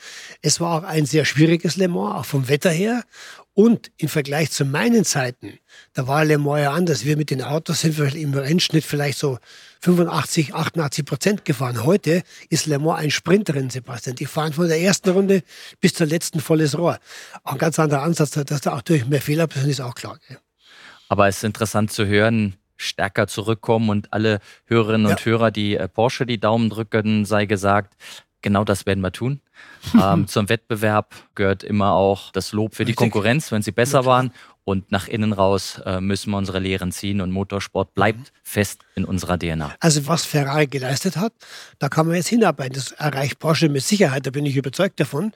es 0.41 0.61
war 0.61 0.79
auch 0.79 0.83
ein 0.87 1.05
sehr 1.05 1.25
schwieriges 1.25 1.48
Le 1.49 1.87
Mans, 1.87 2.15
auch 2.15 2.25
vom 2.25 2.47
Wetter 2.47 2.69
her. 2.69 3.03
Und 3.53 3.91
im 3.97 4.07
Vergleich 4.07 4.51
zu 4.51 4.63
meinen 4.63 5.03
Zeiten, 5.03 5.59
da 5.93 6.07
war 6.07 6.23
Le 6.23 6.37
Mans 6.37 6.61
ja 6.61 6.71
anders. 6.71 7.03
Wir 7.03 7.17
mit 7.17 7.29
den 7.29 7.41
Autos 7.41 7.81
sind 7.81 7.99
im 7.99 8.33
Rennschnitt 8.33 8.83
vielleicht 8.83 9.17
so 9.17 9.37
85, 9.81 10.53
88 10.53 11.05
Prozent 11.05 11.45
gefahren. 11.45 11.83
Heute 11.83 12.23
ist 12.49 12.67
Le 12.67 12.79
Mans 12.79 12.99
ein 12.99 13.11
Sprintrennen, 13.11 13.69
Sebastian. 13.69 14.15
Die 14.15 14.25
fahren 14.25 14.53
von 14.53 14.67
der 14.67 14.79
ersten 14.79 15.09
Runde 15.09 15.43
bis 15.81 15.93
zur 15.93 16.07
letzten 16.07 16.39
volles 16.39 16.77
Rohr. 16.77 16.99
Auch 17.43 17.53
ein 17.53 17.57
ganz 17.57 17.79
anderer 17.79 18.03
Ansatz, 18.03 18.31
dass 18.31 18.61
da 18.61 18.73
auch 18.73 18.81
durch 18.81 19.05
mehr 19.07 19.21
Fehler 19.21 19.47
passieren, 19.47 19.69
ist 19.69 19.81
auch 19.81 19.95
klar. 19.95 20.19
Gell? 20.27 20.37
Aber 21.09 21.27
es 21.27 21.37
ist 21.37 21.43
interessant 21.43 21.91
zu 21.91 22.05
hören, 22.05 22.55
stärker 22.77 23.27
zurückkommen 23.27 23.89
und 23.89 24.13
alle 24.13 24.39
Hörerinnen 24.65 25.07
und 25.07 25.19
ja. 25.19 25.25
Hörer, 25.25 25.51
die 25.51 25.75
äh, 25.75 25.87
Porsche 25.87 26.25
die 26.25 26.39
Daumen 26.39 26.69
drücken, 26.69 27.25
sei 27.25 27.45
gesagt, 27.45 27.95
genau 28.41 28.63
das 28.63 28.85
werden 28.85 29.01
wir 29.01 29.11
tun. 29.11 29.41
ähm, 30.01 30.27
zum 30.27 30.49
Wettbewerb 30.49 31.15
gehört 31.35 31.63
immer 31.63 31.93
auch 31.93 32.31
das 32.31 32.51
Lob 32.51 32.75
für 32.75 32.85
die 32.85 32.93
Konkurrenz, 32.93 33.51
wenn 33.51 33.61
sie 33.61 33.71
besser 33.71 34.05
waren. 34.05 34.31
Und 34.65 34.91
nach 34.91 35.07
innen 35.07 35.33
raus 35.33 35.81
äh, 35.83 35.99
müssen 35.99 36.29
wir 36.29 36.37
unsere 36.37 36.59
Lehren 36.59 36.91
ziehen 36.91 37.21
und 37.21 37.31
Motorsport 37.31 37.95
bleibt 37.95 38.19
mhm. 38.19 38.23
fest 38.43 38.81
in 38.93 39.03
unserer 39.03 39.39
DNA. 39.39 39.73
Also 39.79 40.05
was 40.05 40.25
Ferrari 40.25 40.67
geleistet 40.67 41.17
hat, 41.17 41.33
da 41.79 41.89
kann 41.89 42.05
man 42.05 42.15
jetzt 42.15 42.27
hinarbeiten. 42.27 42.75
Das 42.75 42.91
erreicht 42.91 43.39
Porsche 43.39 43.67
mit 43.67 43.83
Sicherheit, 43.83 44.27
da 44.27 44.29
bin 44.29 44.45
ich 44.45 44.55
überzeugt 44.55 44.99
davon. 44.99 45.33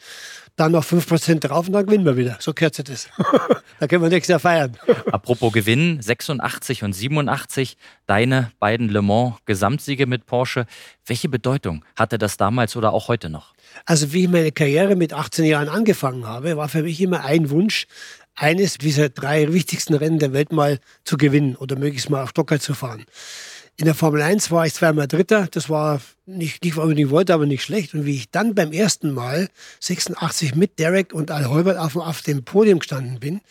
Dann 0.55 0.71
noch 0.73 0.85
5% 0.85 1.39
drauf 1.39 1.65
und 1.67 1.73
dann 1.73 1.85
gewinnen 1.85 2.05
wir 2.05 2.15
wieder. 2.15 2.37
So 2.39 2.53
kürzt 2.53 2.87
das. 2.87 3.09
da 3.79 3.87
können 3.87 4.03
wir 4.03 4.09
nächstes 4.09 4.33
Jahr 4.33 4.39
feiern. 4.39 4.77
Apropos 5.11 5.51
Gewinnen, 5.51 5.99
86 5.99 6.83
und 6.83 6.93
87, 6.93 7.75
deine 8.05 8.51
beiden 8.59 8.89
Le 8.89 9.01
Mans 9.01 9.35
Gesamtsiege 9.45 10.05
mit 10.05 10.27
Porsche. 10.27 10.67
Welche 11.07 11.27
Bedeutung 11.27 11.83
hatte 11.95 12.19
das 12.19 12.37
damals 12.37 12.75
oder 12.75 12.93
auch 12.93 13.07
heute 13.07 13.31
noch? 13.31 13.53
Also 13.85 14.13
wie 14.13 14.25
ich 14.25 14.29
meine 14.29 14.51
Karriere 14.51 14.95
mit 14.95 15.13
18 15.13 15.45
Jahren 15.45 15.69
angefangen 15.69 16.27
habe, 16.27 16.55
war 16.55 16.69
für 16.69 16.83
mich 16.83 17.01
immer 17.01 17.25
ein 17.25 17.49
Wunsch, 17.49 17.87
eines 18.35 18.77
dieser 18.77 19.09
drei 19.09 19.53
wichtigsten 19.53 19.93
Rennen 19.93 20.19
der 20.19 20.33
Welt 20.33 20.51
mal 20.51 20.79
zu 21.03 21.17
gewinnen 21.17 21.55
oder 21.55 21.77
möglichst 21.77 22.09
mal 22.09 22.23
auf 22.23 22.29
Stocker 22.29 22.59
zu 22.59 22.73
fahren. 22.73 23.05
In 23.75 23.85
der 23.85 23.95
Formel 23.95 24.21
1 24.21 24.51
war 24.51 24.67
ich 24.67 24.75
zweimal 24.75 25.07
Dritter. 25.07 25.47
Das 25.49 25.67
war 25.67 25.99
nicht, 26.27 26.63
nicht 26.63 26.77
weil 26.77 26.97
ich 26.97 27.09
wollte, 27.09 27.33
aber 27.33 27.47
nicht 27.47 27.63
schlecht. 27.63 27.95
Und 27.95 28.05
wie 28.05 28.15
ich 28.15 28.29
dann 28.29 28.53
beim 28.53 28.71
ersten 28.71 29.11
Mal 29.11 29.49
86 29.79 30.53
mit 30.53 30.77
Derek 30.77 31.11
und 31.11 31.31
Al 31.31 31.47
Holbert 31.47 31.79
auf, 31.79 31.95
auf 31.95 32.21
dem 32.21 32.43
Podium 32.43 32.79
gestanden 32.79 33.19
bin 33.19 33.41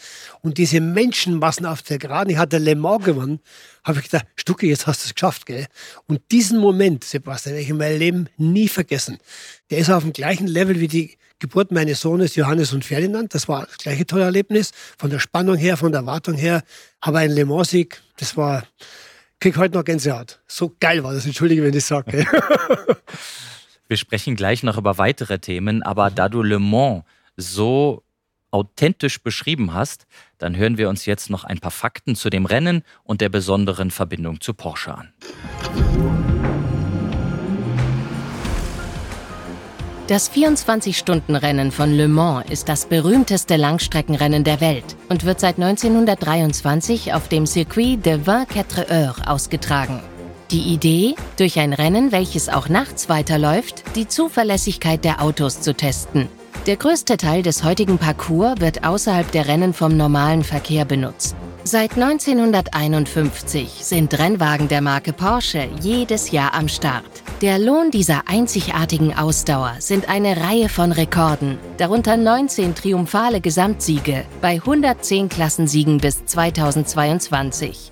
und 0.41 0.59
diese 0.59 0.81
Menschenmassen 0.81 1.67
auf 1.67 1.83
der 1.83 1.99
Geraden, 1.99 2.31
ich 2.31 2.37
hatte 2.37 2.59
Le 2.59 2.77
Mans 2.77 3.05
gewonnen, 3.05 3.41
habe 3.83 3.99
ich 3.99 4.05
gedacht, 4.05 4.27
Stucke, 4.37 4.69
jetzt 4.69 4.87
hast 4.87 5.03
du 5.03 5.09
es 5.09 5.15
geschafft, 5.15 5.45
gell? 5.45 5.67
Und 6.07 6.21
diesen 6.31 6.61
Moment, 6.61 7.03
Sebastian, 7.03 7.55
werde 7.55 7.65
ich 7.65 7.71
in 7.71 7.79
meinem 7.79 7.99
Leben 7.99 8.29
nie 8.37 8.69
vergessen. 8.69 9.19
Der 9.71 9.79
ist 9.79 9.91
auf 9.91 10.05
dem 10.05 10.13
gleichen 10.13 10.47
Level 10.47 10.79
wie 10.79 10.89
die 10.89 11.19
Geburt 11.41 11.73
meines 11.73 12.01
Sohnes 12.01 12.37
Johannes 12.37 12.73
und 12.73 12.85
Ferdinand. 12.85 13.35
Das 13.35 13.49
war 13.49 13.67
das 13.67 13.79
gleiche 13.79 14.07
tolle 14.07 14.23
Erlebnis. 14.23 14.71
Von 14.97 15.11
der 15.11 15.19
Spannung 15.19 15.57
her, 15.57 15.77
von 15.77 15.91
der 15.91 16.03
Erwartung 16.03 16.35
her. 16.35 16.63
Aber 17.01 17.19
ein 17.19 17.33
Le 17.33 17.45
Mans-Sieg, 17.45 18.01
das 18.19 18.37
war, 18.37 18.65
krieg 19.43 19.57
heute 19.57 19.75
noch 19.75 19.85
Gänsehaut. 19.85 20.39
So 20.47 20.73
geil 20.79 21.03
war 21.03 21.13
das. 21.15 21.27
Entschuldige, 21.27 21.65
wenn 21.65 21.75
ich 21.75 21.85
sage. 21.85 22.25
Wir 23.89 23.97
sprechen 23.97 24.37
gleich 24.37 24.63
noch 24.63 24.79
über 24.79 24.99
weitere 24.99 25.41
Themen, 25.41 25.83
aber 25.83 26.13
da 26.13 26.29
du 26.29 26.43
Le 26.43 26.61
Mans 26.61 27.03
so 27.37 28.05
authentisch 28.53 29.21
beschrieben 29.21 29.75
hast, 29.75 30.07
dann 30.39 30.57
hören 30.57 30.79
wir 30.79 30.89
uns 30.89 31.07
jetzt 31.07 31.29
noch 31.29 31.43
ein 31.43 31.59
paar 31.59 31.71
Fakten 31.71 32.15
zu 32.15 32.31
dem 32.31 32.47
Rennen 32.47 32.85
und 33.03 33.21
der 33.21 33.31
besonderen 33.31 33.91
Verbindung 33.91 34.41
zu 34.41 34.55
Porsche 34.55 34.95
an. 34.95 35.13
Das 40.09 40.33
24-Stunden-Rennen 40.33 41.71
von 41.71 41.93
Le 41.93 42.09
Mans 42.09 42.45
ist 42.51 42.69
das 42.69 42.87
berühmteste 42.87 43.55
Langstreckenrennen 43.57 44.43
der 44.43 44.61
Welt 44.61 44.97
und 45.09 45.25
wird 45.25 45.39
seit 45.39 45.61
1923 45.61 47.15
auf 47.15 47.29
dem 47.29 47.47
Circuit 47.47 48.05
de 48.05 48.19
24 48.25 48.91
Heures 48.91 49.25
ausgetragen. 49.25 50.01
Die 50.51 50.75
Idee, 50.75 51.15
durch 51.37 51.61
ein 51.61 51.73
Rennen, 51.73 52.11
welches 52.11 52.49
auch 52.49 52.69
nachts 52.69 53.09
weiterläuft, 53.09 53.85
die 53.95 54.09
Zuverlässigkeit 54.09 55.05
der 55.05 55.23
Autos 55.23 55.61
zu 55.61 55.73
testen. 55.73 56.29
Der 56.67 56.77
größte 56.77 57.17
Teil 57.17 57.43
des 57.43 57.63
heutigen 57.63 57.99
Parcours 57.99 58.61
wird 58.61 58.85
außerhalb 58.85 59.31
der 59.31 59.47
Rennen 59.47 59.73
vom 59.73 59.97
normalen 59.97 60.43
Verkehr 60.43 60.85
benutzt. 60.85 61.37
Seit 61.63 61.93
1951 61.93 63.69
sind 63.81 64.19
Rennwagen 64.19 64.67
der 64.67 64.81
Marke 64.81 65.13
Porsche 65.13 65.69
jedes 65.81 66.33
Jahr 66.33 66.55
am 66.55 66.67
Start. 66.67 67.22
Der 67.43 67.59
Lohn 67.59 67.91
dieser 67.91 68.29
einzigartigen 68.29 69.19
Ausdauer 69.19 69.75
sind 69.81 70.09
eine 70.09 70.37
Reihe 70.37 70.69
von 70.69 70.93
Rekorden, 70.93 71.59
darunter 71.77 72.17
19 72.17 72.77
triumphale 72.77 73.41
Gesamtsiege 73.41 74.25
bei 74.41 74.53
110 74.53 75.29
Klassensiegen 75.29 75.99
bis 75.99 76.25
2022. 76.25 77.91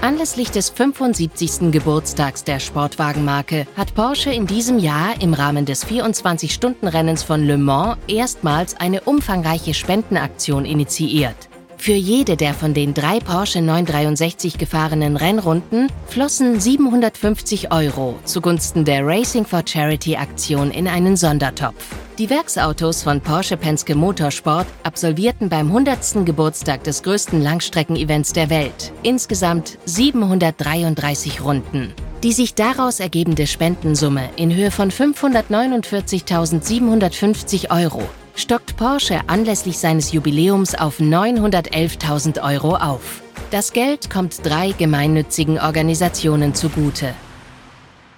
Anlässlich 0.00 0.50
des 0.50 0.70
75. 0.70 1.70
Geburtstags 1.70 2.42
der 2.42 2.58
Sportwagenmarke 2.58 3.66
hat 3.76 3.94
Porsche 3.94 4.32
in 4.32 4.46
diesem 4.46 4.78
Jahr 4.78 5.20
im 5.20 5.34
Rahmen 5.34 5.66
des 5.66 5.86
24-Stunden-Rennens 5.86 7.22
von 7.22 7.44
Le 7.44 7.58
Mans 7.58 7.98
erstmals 8.08 8.80
eine 8.80 9.02
umfangreiche 9.02 9.74
Spendenaktion 9.74 10.64
initiiert. 10.64 11.49
Für 11.80 11.94
jede 11.94 12.36
der 12.36 12.52
von 12.52 12.74
den 12.74 12.92
drei 12.92 13.20
Porsche 13.20 13.62
963 13.62 14.58
gefahrenen 14.58 15.16
Rennrunden 15.16 15.86
flossen 16.08 16.60
750 16.60 17.72
Euro 17.72 18.18
zugunsten 18.26 18.84
der 18.84 19.06
Racing 19.06 19.46
for 19.46 19.62
Charity 19.64 20.16
Aktion 20.16 20.72
in 20.72 20.86
einen 20.86 21.16
Sondertopf. 21.16 21.82
Die 22.18 22.28
Werksautos 22.28 23.02
von 23.02 23.22
Porsche 23.22 23.56
Penske 23.56 23.94
Motorsport 23.94 24.66
absolvierten 24.82 25.48
beim 25.48 25.68
100. 25.68 26.26
Geburtstag 26.26 26.84
des 26.84 27.02
größten 27.02 27.40
Langstrecken-Events 27.40 28.34
der 28.34 28.50
Welt 28.50 28.92
insgesamt 29.02 29.78
733 29.86 31.42
Runden. 31.42 31.94
Die 32.22 32.32
sich 32.32 32.54
daraus 32.54 33.00
ergebende 33.00 33.46
Spendensumme 33.46 34.28
in 34.36 34.54
Höhe 34.54 34.70
von 34.70 34.90
549.750 34.90 37.70
Euro 37.70 38.02
stockt 38.34 38.76
Porsche 38.76 39.20
anlässlich 39.28 39.78
seines 39.78 40.12
Jubiläums 40.12 40.74
auf 40.74 41.00
911.000 41.00 42.42
Euro 42.42 42.76
auf. 42.76 43.22
Das 43.50 43.72
Geld 43.72 44.10
kommt 44.10 44.44
drei 44.44 44.72
gemeinnützigen 44.72 45.58
Organisationen 45.58 46.54
zugute. 46.54 47.14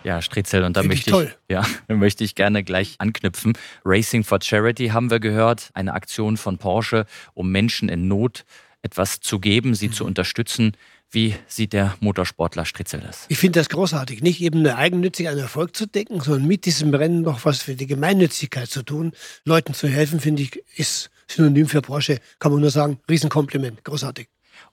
Ja, 0.04 0.20
Striezel, 0.20 0.64
und 0.64 0.76
da 0.76 0.82
möchte 0.82 1.10
ich, 1.10 1.16
ich 1.16 1.36
ja, 1.48 1.64
möchte 1.88 2.24
ich 2.24 2.34
gerne 2.34 2.64
gleich 2.64 2.96
anknüpfen. 2.98 3.52
Racing 3.84 4.24
for 4.24 4.40
Charity 4.42 4.88
haben 4.88 5.10
wir 5.10 5.20
gehört, 5.20 5.70
eine 5.74 5.94
Aktion 5.94 6.36
von 6.36 6.58
Porsche, 6.58 7.06
um 7.34 7.50
Menschen 7.50 7.88
in 7.88 8.08
Not 8.08 8.44
etwas 8.82 9.20
zu 9.20 9.38
geben, 9.38 9.74
sie 9.74 9.88
mhm. 9.88 9.92
zu 9.92 10.04
unterstützen. 10.04 10.72
Wie 11.12 11.34
sieht 11.46 11.74
der 11.74 11.94
Motorsportler 12.00 12.64
Stritzel 12.64 13.00
das? 13.00 13.26
Ich 13.28 13.36
finde 13.36 13.60
das 13.60 13.68
großartig. 13.68 14.22
Nicht 14.22 14.40
eben 14.40 14.60
eine 14.60 14.76
eigennützig 14.76 15.28
einen 15.28 15.40
Erfolg 15.40 15.76
zu 15.76 15.86
decken, 15.86 16.20
sondern 16.22 16.48
mit 16.48 16.64
diesem 16.64 16.94
Rennen 16.94 17.20
noch 17.20 17.44
was 17.44 17.60
für 17.60 17.74
die 17.74 17.86
Gemeinnützigkeit 17.86 18.70
zu 18.70 18.82
tun. 18.82 19.12
Leuten 19.44 19.74
zu 19.74 19.88
helfen, 19.88 20.20
finde 20.20 20.42
ich, 20.42 20.62
ist 20.76 21.10
synonym 21.28 21.68
für 21.68 21.82
Porsche. 21.82 22.18
Kann 22.38 22.50
man 22.50 22.62
nur 22.62 22.70
sagen, 22.70 22.98
Riesenkompliment. 23.10 23.84
Großartig. 23.84 24.28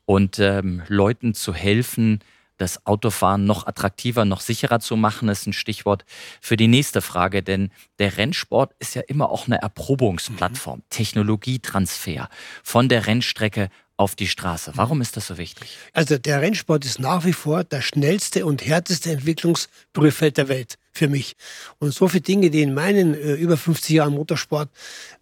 Und 0.06 0.40
ähm, 0.40 0.82
Leuten 0.88 1.34
zu 1.34 1.54
helfen, 1.54 2.20
das 2.58 2.86
Autofahren 2.86 3.44
noch 3.46 3.68
attraktiver, 3.68 4.24
noch 4.24 4.40
sicherer 4.40 4.80
zu 4.80 4.96
machen, 4.96 5.28
ist 5.28 5.46
ein 5.46 5.54
Stichwort 5.54 6.06
für 6.40 6.56
die 6.56 6.70
nächste 6.70 7.02
Frage. 7.02 7.44
Denn 7.44 7.70
der 8.00 8.18
Rennsport 8.18 8.74
ist 8.80 8.96
ja 8.96 9.02
immer 9.02 9.30
auch 9.30 9.48
eine 9.48 9.62
Erprobungsplattform, 9.62 10.80
mhm. 10.80 10.84
Technologietransfer 10.90 12.30
von 12.64 12.88
der 12.88 13.08
Rennstrecke 13.08 13.70
auf 14.00 14.16
die 14.16 14.28
Straße. 14.28 14.72
Warum 14.76 15.02
ist 15.02 15.18
das 15.18 15.28
so 15.28 15.38
wichtig? 15.38 15.78
Also 15.92 16.18
der 16.18 16.42
Rennsport 16.42 16.86
ist 16.86 17.00
nach 17.00 17.26
wie 17.26 17.34
vor 17.34 17.66
das 17.66 17.84
schnellste 17.84 18.46
und 18.46 18.66
härteste 18.66 19.12
Entwicklungsprüffeld 19.12 20.38
der 20.38 20.48
Welt 20.48 20.78
für 20.94 21.10
mich. 21.10 21.36
Und 21.80 21.94
so 21.94 22.08
viele 22.08 22.22
Dinge, 22.22 22.50
die 22.50 22.62
in 22.62 22.74
meinen 22.74 23.14
äh, 23.14 23.34
über 23.34 23.58
50 23.58 23.90
Jahren 23.90 24.14
Motorsport 24.14 24.70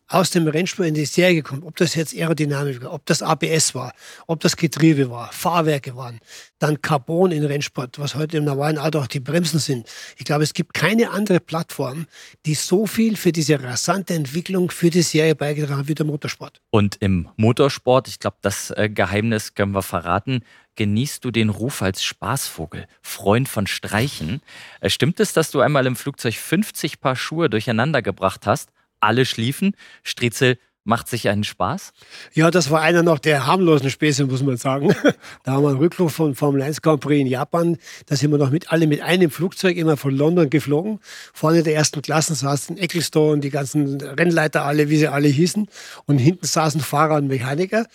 aus 0.08 0.30
dem 0.32 0.48
Rennsport 0.48 0.88
in 0.88 0.94
die 0.94 1.06
Serie 1.06 1.42
kommt, 1.42 1.64
ob 1.66 1.76
das 1.76 1.96
jetzt 1.96 2.16
Aerodynamik 2.16 2.84
war, 2.84 2.94
ob 2.94 3.06
das 3.06 3.22
ABS 3.22 3.76
war, 3.76 3.94
ob 4.26 4.40
das 4.40 4.56
Getriebe 4.56 5.10
war, 5.10 5.32
Fahrwerke 5.32 5.96
waren, 5.96 6.20
dann 6.60 6.82
Carbon 6.82 7.32
in 7.32 7.44
Rennsport, 7.44 8.00
was 8.00 8.16
heute 8.16 8.38
im 8.38 8.46
normalen 8.46 8.78
Auto 8.78 9.00
auch 9.00 9.08
die 9.08 9.20
Bremsen 9.20 9.60
sind. 9.60 9.88
Ich 10.18 10.26
glaube, 10.26 10.44
es 10.44 10.54
gibt 10.54 10.74
keine 10.74 11.12
andere 11.12 11.40
Plattform, 11.40 12.08
die 12.46 12.56
so 12.56 12.88
viel 12.88 13.18
für 13.18 13.32
diese 13.32 13.62
rasante 13.62 14.14
Entwicklung 14.14 14.72
für 14.72 14.90
die 14.90 15.02
Serie 15.02 15.36
beigetragen 15.36 15.80
hat 15.80 15.88
wie 15.88 15.96
der 15.96 16.06
Motorsport. 16.06 16.62
Und 16.70 16.96
im 17.02 17.30
Motorsport, 17.36 18.08
ich 18.08 18.20
glaube, 18.20 18.38
das 18.42 18.72
äh, 18.72 18.90
Geheimnis 18.90 19.56
können 19.56 19.74
wir 19.74 19.82
verraten, 19.82 20.42
genießt 20.76 21.26
du 21.26 21.32
den 21.32 21.50
Ruf 21.50 21.82
als 21.82 22.04
Spaßvogel, 22.04 22.88
Freund 23.02 23.50
von 23.50 23.68
Streichen. 23.68 24.42
Äh, 24.80 24.90
stimmt 24.90 25.20
es, 25.20 25.34
dass 25.34 25.52
du 25.52 25.60
einmal 25.60 25.86
im 25.86 25.98
Flugzeug 25.98 26.36
50 26.36 27.02
Paar 27.02 27.18
Schuhe 27.18 27.50
durcheinander 27.50 28.02
gebracht 28.02 28.48
hast? 28.48 28.70
Alle 29.00 29.26
schliefen. 29.26 29.74
Striezel 30.04 30.58
macht 30.88 31.10
sich 31.10 31.28
einen 31.28 31.44
Spaß? 31.44 31.92
Ja, 32.34 32.50
das 32.50 32.72
war 32.72 32.82
einer 32.82 33.04
noch 33.04 33.20
der 33.20 33.46
harmlosen 33.46 33.90
Späße, 33.90 34.26
muss 34.26 34.42
man 34.42 34.58
sagen. 34.58 34.96
Da 35.44 35.54
haben 35.54 35.64
wir 35.64 35.70
einen 35.70 35.78
Rückflug 35.78 36.12
von 36.12 36.36
Formel 36.36 36.62
1 36.62 36.82
Grand 36.82 37.00
Prix 37.00 37.22
in 37.22 37.28
Japan. 37.28 37.78
Da 38.06 38.16
sind 38.16 38.32
wir 38.32 38.38
noch 38.38 38.50
mit 38.50 38.72
alle 38.72 38.88
mit 38.88 39.02
einem 39.02 39.30
Flugzeug 39.30 39.78
immer 39.78 39.98
von 39.98 40.16
London 40.16 40.50
geflogen. 40.50 41.00
Vorne 41.34 41.64
der 41.64 41.76
ersten 41.76 42.02
Klassen 42.02 42.36
saßen 42.36 42.78
Ecclestone, 42.78 43.40
die 43.40 43.50
ganzen 43.50 44.00
Rennleiter 44.02 44.66
alle, 44.66 44.90
wie 44.90 44.98
sie 44.98 45.08
alle 45.08 45.28
hießen. 45.28 45.68
Und 46.06 46.18
hinten 46.18 46.46
saßen 46.46 46.82
Fahrer 46.82 47.16
und 47.16 47.28
Mechaniker. 47.28 47.86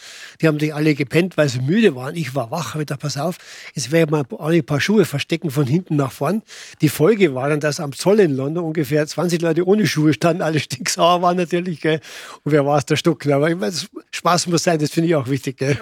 Die 0.40 0.48
haben 0.48 0.58
sich 0.58 0.74
alle 0.74 0.94
gepennt, 0.94 1.36
weil 1.36 1.48
sie 1.48 1.60
müde 1.60 1.94
waren. 1.94 2.16
Ich 2.16 2.34
war 2.34 2.50
wach. 2.50 2.74
Ich 2.76 2.86
dachte, 2.86 3.00
pass 3.00 3.16
auf, 3.16 3.36
jetzt 3.74 3.90
werde 3.90 4.16
ich 4.16 4.28
mal 4.28 4.50
ein 4.50 4.64
paar 4.64 4.80
Schuhe 4.80 5.04
verstecken 5.04 5.50
von 5.50 5.66
hinten 5.66 5.96
nach 5.96 6.12
vorn. 6.12 6.42
Die 6.80 6.88
Folge 6.88 7.34
war 7.34 7.48
dann, 7.48 7.60
dass 7.60 7.80
am 7.80 7.92
Zoll 7.92 8.20
in 8.20 8.36
London 8.36 8.64
ungefähr 8.64 9.06
20 9.06 9.40
Leute 9.42 9.66
ohne 9.66 9.86
Schuhe 9.86 10.12
standen. 10.12 10.42
Alle 10.42 10.60
stinksauer 10.60 11.22
waren 11.22 11.36
natürlich. 11.36 11.80
Gell? 11.80 12.00
Und 12.44 12.52
wer 12.52 12.64
war 12.66 12.81
es? 12.82 12.86
der 12.86 12.96
Stuck. 12.96 13.26
Aber 13.26 13.50
ich 13.50 13.56
meine, 13.56 13.74
Spaß 14.10 14.46
muss 14.48 14.64
sein, 14.64 14.78
das 14.78 14.90
finde 14.90 15.08
ich 15.08 15.14
auch 15.14 15.28
wichtig. 15.28 15.58
Gell? 15.58 15.78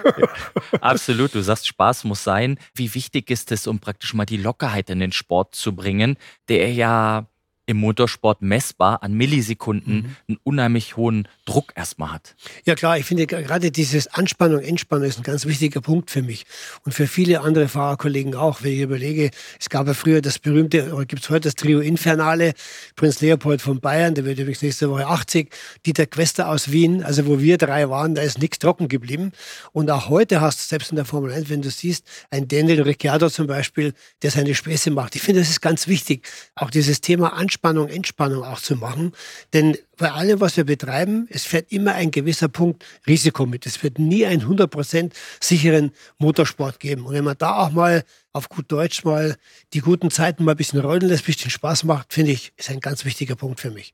absolut, 0.81 1.33
du 1.35 1.41
sagst, 1.41 1.67
Spaß 1.67 2.03
muss 2.05 2.23
sein. 2.23 2.57
Wie 2.75 2.93
wichtig 2.93 3.29
ist 3.29 3.51
es, 3.51 3.67
um 3.67 3.79
praktisch 3.79 4.13
mal 4.13 4.25
die 4.25 4.37
Lockerheit 4.37 4.89
in 4.89 4.99
den 4.99 5.11
Sport 5.11 5.55
zu 5.55 5.75
bringen, 5.75 6.17
der 6.47 6.73
ja 6.73 7.27
im 7.67 7.77
Motorsport 7.77 8.41
messbar 8.41 9.03
an 9.03 9.13
Millisekunden 9.13 9.95
mhm. 9.95 10.15
einen 10.27 10.39
unheimlich 10.43 10.97
hohen 10.97 11.27
Druck 11.45 11.71
erstmal 11.75 12.11
hat. 12.11 12.35
Ja 12.65 12.75
klar, 12.75 12.97
ich 12.97 13.05
finde 13.05 13.27
gerade 13.27 13.71
dieses 13.71 14.07
Anspannung, 14.07 14.61
Entspannung 14.61 15.07
ist 15.07 15.17
ein 15.19 15.23
ganz 15.23 15.45
wichtiger 15.45 15.79
Punkt 15.79 16.11
für 16.11 16.21
mich 16.21 16.45
und 16.85 16.91
für 16.91 17.07
viele 17.07 17.41
andere 17.41 17.67
Fahrerkollegen 17.67 18.35
auch. 18.35 18.63
Wenn 18.63 18.73
ich 18.73 18.81
überlege, 18.81 19.31
es 19.59 19.69
gab 19.69 19.87
ja 19.87 19.93
früher 19.93 20.21
das 20.21 20.39
berühmte, 20.39 20.93
oder 20.93 21.05
gibt 21.05 21.23
es 21.23 21.29
heute 21.29 21.41
das 21.41 21.55
Trio 21.55 21.79
Infernale, 21.79 22.53
Prinz 22.95 23.21
Leopold 23.21 23.61
von 23.61 23.79
Bayern, 23.79 24.15
der 24.15 24.25
wird 24.25 24.39
übrigens 24.39 24.61
nächste 24.61 24.89
Woche 24.89 25.07
80, 25.07 25.49
Dieter 25.85 26.07
Quester 26.07 26.49
aus 26.49 26.71
Wien, 26.71 27.03
also 27.03 27.27
wo 27.27 27.39
wir 27.39 27.57
drei 27.57 27.89
waren, 27.89 28.15
da 28.15 28.21
ist 28.21 28.39
nichts 28.39 28.59
trocken 28.59 28.87
geblieben. 28.87 29.31
Und 29.71 29.89
auch 29.91 30.09
heute 30.09 30.41
hast 30.41 30.59
du 30.59 30.67
selbst 30.67 30.91
in 30.91 30.95
der 30.95 31.05
Formel 31.05 31.31
1, 31.31 31.49
wenn 31.49 31.61
du 31.61 31.69
siehst, 31.69 32.05
ein 32.31 32.47
Daniel 32.47 32.81
Ricciardo 32.81 33.29
zum 33.29 33.47
Beispiel, 33.47 33.93
der 34.23 34.31
seine 34.31 34.55
Späße 34.55 34.91
macht. 34.91 35.15
Ich 35.15 35.21
finde, 35.21 35.41
das 35.41 35.49
ist 35.49 35.61
ganz 35.61 35.87
wichtig. 35.87 36.27
Auch 36.55 36.69
dieses 36.69 37.01
Thema 37.01 37.33
Anspannung 37.33 37.50
Anspannung, 37.51 37.89
Entspannung 37.89 38.45
auch 38.45 38.61
zu 38.61 38.77
machen. 38.77 39.11
Denn 39.51 39.77
bei 39.97 40.09
allem, 40.09 40.39
was 40.39 40.55
wir 40.55 40.63
betreiben, 40.63 41.27
es 41.29 41.43
fährt 41.43 41.69
immer 41.69 41.93
ein 41.95 42.09
gewisser 42.09 42.47
Punkt 42.47 42.85
Risiko 43.05 43.45
mit. 43.45 43.65
Es 43.65 43.83
wird 43.83 43.99
nie 43.99 44.25
einen 44.25 44.41
100% 44.43 45.11
sicheren 45.41 45.91
Motorsport 46.17 46.79
geben. 46.79 47.05
Und 47.05 47.13
wenn 47.13 47.25
man 47.25 47.37
da 47.37 47.57
auch 47.57 47.71
mal 47.71 48.05
auf 48.31 48.47
gut 48.47 48.71
Deutsch 48.71 49.03
mal 49.03 49.35
die 49.73 49.81
guten 49.81 50.11
Zeiten 50.11 50.45
mal 50.45 50.51
ein 50.51 50.57
bisschen 50.57 50.79
rollen 50.79 51.01
lässt, 51.01 51.23
ein 51.23 51.25
bisschen 51.25 51.51
Spaß 51.51 51.83
macht, 51.83 52.13
finde 52.13 52.31
ich, 52.31 52.53
ist 52.55 52.69
ein 52.69 52.79
ganz 52.79 53.03
wichtiger 53.03 53.35
Punkt 53.35 53.59
für 53.59 53.69
mich. 53.69 53.93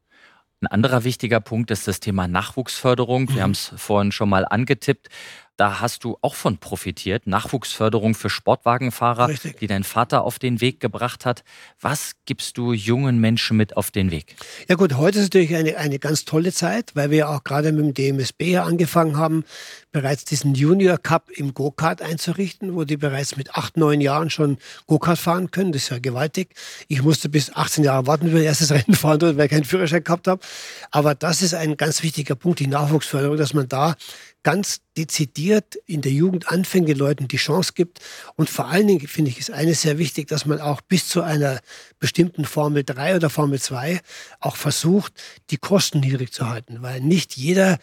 Ein 0.61 0.67
anderer 0.67 1.03
wichtiger 1.03 1.39
Punkt 1.39 1.71
ist 1.71 1.87
das 1.87 1.99
Thema 1.99 2.27
Nachwuchsförderung. 2.27 3.29
Wir 3.29 3.37
mhm. 3.37 3.41
haben 3.41 3.51
es 3.51 3.73
vorhin 3.75 4.11
schon 4.11 4.29
mal 4.29 4.45
angetippt. 4.47 5.09
Da 5.57 5.81
hast 5.81 6.03
du 6.03 6.17
auch 6.21 6.35
von 6.35 6.59
profitiert. 6.59 7.25
Nachwuchsförderung 7.25 8.13
für 8.13 8.29
Sportwagenfahrer, 8.29 9.27
Richtig. 9.27 9.57
die 9.57 9.65
dein 9.65 9.83
Vater 9.83 10.23
auf 10.23 10.37
den 10.37 10.61
Weg 10.61 10.79
gebracht 10.79 11.25
hat. 11.25 11.43
Was 11.81 12.11
gibst 12.25 12.59
du 12.59 12.73
jungen 12.73 13.19
Menschen 13.19 13.57
mit 13.57 13.75
auf 13.75 13.89
den 13.89 14.11
Weg? 14.11 14.35
Ja 14.69 14.75
gut, 14.75 14.93
heute 14.93 15.17
ist 15.17 15.33
natürlich 15.33 15.55
eine, 15.55 15.77
eine 15.77 15.97
ganz 15.97 16.25
tolle 16.25 16.53
Zeit, 16.53 16.91
weil 16.93 17.09
wir 17.09 17.29
auch 17.29 17.43
gerade 17.43 17.71
mit 17.71 17.97
dem 17.97 18.17
DMSB 18.17 18.57
angefangen 18.57 19.17
haben, 19.17 19.45
bereits 19.91 20.25
diesen 20.25 20.53
Junior 20.53 20.99
Cup 20.99 21.31
im 21.31 21.55
Go-Kart 21.55 22.03
einzurichten, 22.03 22.75
wo 22.75 22.83
die 22.83 22.97
bereits 22.97 23.35
mit 23.35 23.55
acht, 23.55 23.77
neun 23.77 23.99
Jahren 23.99 24.29
schon 24.29 24.59
Go-Kart 24.85 25.17
fahren 25.17 25.49
können. 25.49 25.71
Das 25.71 25.83
ist 25.83 25.89
ja 25.89 25.97
gewaltig. 25.97 26.49
Ich 26.87 27.01
musste 27.01 27.29
bis 27.29 27.51
18 27.55 27.83
Jahre 27.83 28.05
warten, 28.05 28.29
bis 28.29 28.41
ich 28.41 28.45
erstes 28.45 28.71
Rennen 28.77 28.93
fahren 28.93 29.17
durfte, 29.17 29.37
weil 29.37 29.45
ich 29.45 29.51
keinen 29.51 29.63
Führerschein 29.63 30.03
gehabt 30.03 30.27
habe. 30.27 30.39
Aber 30.91 31.15
das 31.15 31.41
ist 31.41 31.55
ein 31.55 31.77
ganz 31.77 32.03
wichtiger 32.03 32.35
Punkt, 32.35 32.59
die 32.59 32.67
Nachwuchsförderung, 32.67 33.37
dass 33.37 33.55
man 33.55 33.67
da 33.67 33.95
ganz 34.47 34.79
dezidiert 34.95 35.75
in 35.87 35.99
der 35.99 36.13
Jugend 36.13 36.47
anfängt, 36.47 36.87
den 36.87 36.97
Leuten 36.97 37.27
die 37.27 37.35
Chance 37.35 37.73
gibt. 37.75 37.99
Und 38.37 38.49
vor 38.49 38.67
allen 38.67 38.87
Dingen 38.87 39.05
finde 39.05 39.29
ich, 39.29 39.39
ist 39.39 39.51
eines 39.51 39.81
sehr 39.81 39.97
wichtig, 39.97 40.29
dass 40.29 40.45
man 40.45 40.61
auch 40.61 40.79
bis 40.79 41.09
zu 41.09 41.21
einer 41.21 41.59
bestimmten 41.99 42.45
Formel 42.45 42.85
3 42.85 43.17
oder 43.17 43.29
Formel 43.29 43.59
2 43.59 43.99
auch 44.39 44.55
versucht, 44.55 45.11
die 45.49 45.57
Kosten 45.57 45.99
niedrig 45.99 46.31
zu 46.31 46.47
halten, 46.47 46.77
weil 46.81 47.01
nicht 47.01 47.35
jeder 47.35 47.77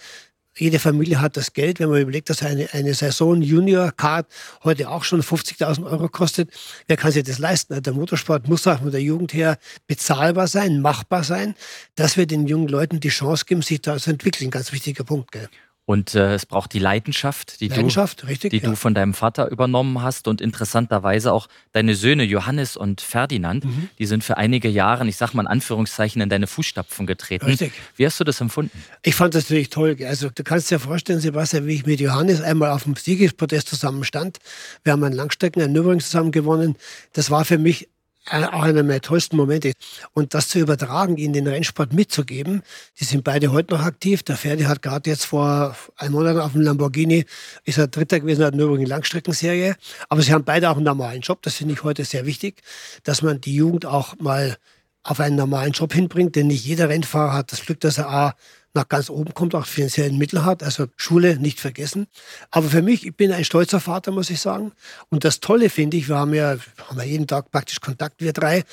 jede 0.56 0.78
Familie 0.78 1.20
hat 1.20 1.36
das 1.36 1.52
Geld, 1.52 1.80
wenn 1.80 1.90
man 1.90 2.00
überlegt, 2.00 2.30
dass 2.30 2.42
eine, 2.42 2.72
eine 2.72 2.94
Saison 2.94 3.42
Junior 3.42 3.92
Card 3.92 4.26
heute 4.62 4.88
auch 4.88 5.04
schon 5.04 5.20
50.000 5.20 5.84
Euro 5.84 6.08
kostet. 6.08 6.48
Wer 6.86 6.96
kann 6.96 7.12
sich 7.12 7.24
das 7.24 7.40
leisten? 7.40 7.82
Der 7.82 7.92
Motorsport 7.92 8.48
muss 8.48 8.66
auch 8.66 8.80
mit 8.80 8.94
der 8.94 9.02
Jugend 9.02 9.34
her 9.34 9.58
bezahlbar 9.86 10.46
sein, 10.46 10.80
machbar 10.80 11.24
sein, 11.24 11.56
dass 11.96 12.16
wir 12.16 12.26
den 12.26 12.46
jungen 12.46 12.68
Leuten 12.68 13.00
die 13.00 13.08
Chance 13.08 13.44
geben, 13.44 13.60
sich 13.60 13.82
da 13.82 13.98
zu 13.98 14.10
entwickeln. 14.10 14.50
Ganz 14.50 14.72
wichtiger 14.72 15.04
Punkt. 15.04 15.32
Gell? 15.32 15.48
Und 15.86 16.14
äh, 16.14 16.34
es 16.34 16.46
braucht 16.46 16.72
die 16.72 16.78
Leidenschaft, 16.78 17.60
die, 17.60 17.68
Leidenschaft, 17.68 18.22
du, 18.22 18.26
richtig, 18.26 18.50
die 18.50 18.58
ja. 18.58 18.70
du 18.70 18.74
von 18.76 18.94
deinem 18.94 19.12
Vater 19.12 19.50
übernommen 19.50 20.00
hast. 20.00 20.28
Und 20.28 20.40
interessanterweise 20.40 21.32
auch 21.32 21.46
deine 21.72 21.94
Söhne 21.94 22.24
Johannes 22.24 22.76
und 22.76 23.02
Ferdinand, 23.02 23.66
mhm. 23.66 23.90
die 23.98 24.06
sind 24.06 24.24
für 24.24 24.38
einige 24.38 24.68
Jahre, 24.68 25.06
ich 25.06 25.16
sag 25.16 25.34
mal 25.34 25.42
in 25.42 25.46
Anführungszeichen, 25.46 26.22
in 26.22 26.30
deine 26.30 26.46
Fußstapfen 26.46 27.06
getreten. 27.06 27.44
Richtig. 27.44 27.72
Wie 27.96 28.06
hast 28.06 28.18
du 28.18 28.24
das 28.24 28.40
empfunden? 28.40 28.82
Ich 29.02 29.14
fand 29.14 29.34
das 29.34 29.44
natürlich 29.44 29.68
toll. 29.68 29.96
Also 30.06 30.30
du 30.30 30.42
kannst 30.42 30.70
dir 30.70 30.78
vorstellen, 30.78 31.20
Sebastian, 31.20 31.66
wie 31.66 31.74
ich 31.74 31.84
mit 31.84 32.00
Johannes 32.00 32.40
einmal 32.40 32.70
auf 32.70 32.84
dem 32.84 32.96
Siegespodest 32.96 33.68
zusammenstand. 33.68 34.38
Wir 34.84 34.94
haben 34.94 35.04
einen 35.04 35.14
Langstrecken, 35.14 35.60
einen 35.60 35.74
Nürburgring 35.74 36.00
zusammen 36.00 36.32
gewonnen. 36.32 36.76
Das 37.12 37.30
war 37.30 37.44
für 37.44 37.58
mich 37.58 37.88
einer 38.26 38.82
meiner 38.82 39.00
tollsten 39.00 39.36
Momente. 39.36 39.72
Und 40.12 40.34
das 40.34 40.48
zu 40.48 40.58
übertragen, 40.58 41.16
ihnen 41.16 41.34
den 41.34 41.46
Rennsport 41.46 41.92
mitzugeben, 41.92 42.62
die 42.98 43.04
sind 43.04 43.24
beide 43.24 43.52
heute 43.52 43.74
noch 43.74 43.82
aktiv. 43.82 44.22
Der 44.22 44.36
Ferdi 44.36 44.64
hat 44.64 44.82
gerade 44.82 45.10
jetzt 45.10 45.26
vor 45.26 45.76
einem 45.96 46.12
Monat 46.12 46.36
auf 46.38 46.52
dem 46.52 46.62
Lamborghini, 46.62 47.26
ist 47.64 47.78
er 47.78 47.88
Dritter 47.88 48.20
gewesen 48.20 48.42
in 48.42 48.50
der 48.50 48.56
Nürburgring 48.56 48.86
Langstreckenserie. 48.86 49.76
Aber 50.08 50.22
sie 50.22 50.32
haben 50.32 50.44
beide 50.44 50.70
auch 50.70 50.76
einen 50.76 50.84
normalen 50.84 51.20
Job. 51.20 51.42
Das 51.42 51.54
finde 51.54 51.74
ich 51.74 51.82
heute 51.82 52.04
sehr 52.04 52.26
wichtig, 52.26 52.62
dass 53.02 53.22
man 53.22 53.40
die 53.40 53.54
Jugend 53.54 53.86
auch 53.86 54.16
mal 54.18 54.56
auf 55.02 55.20
einen 55.20 55.36
normalen 55.36 55.72
Job 55.72 55.92
hinbringt, 55.92 56.34
denn 56.34 56.46
nicht 56.46 56.64
jeder 56.64 56.88
Rennfahrer 56.88 57.34
hat 57.34 57.52
das 57.52 57.60
Glück, 57.64 57.78
dass 57.80 57.98
er 57.98 58.08
A, 58.08 58.34
nach 58.74 58.88
ganz 58.88 59.08
oben 59.08 59.32
kommt, 59.34 59.54
auch 59.54 59.66
finanziellen 59.66 60.18
Mittel 60.18 60.44
hat. 60.44 60.62
Also 60.62 60.86
Schule 60.96 61.38
nicht 61.38 61.60
vergessen. 61.60 62.06
Aber 62.50 62.68
für 62.68 62.82
mich, 62.82 63.06
ich 63.06 63.16
bin 63.16 63.32
ein 63.32 63.44
stolzer 63.44 63.80
Vater, 63.80 64.10
muss 64.10 64.30
ich 64.30 64.40
sagen. 64.40 64.72
Und 65.10 65.24
das 65.24 65.40
Tolle 65.40 65.70
finde 65.70 65.96
ich, 65.96 66.08
wir 66.08 66.16
haben 66.16 66.34
ja, 66.34 66.56
haben 66.88 66.98
ja 66.98 67.04
jeden 67.04 67.26
Tag 67.26 67.50
praktisch 67.50 67.80
Kontakt, 67.80 68.20
wir 68.20 68.32
drei, 68.32 68.64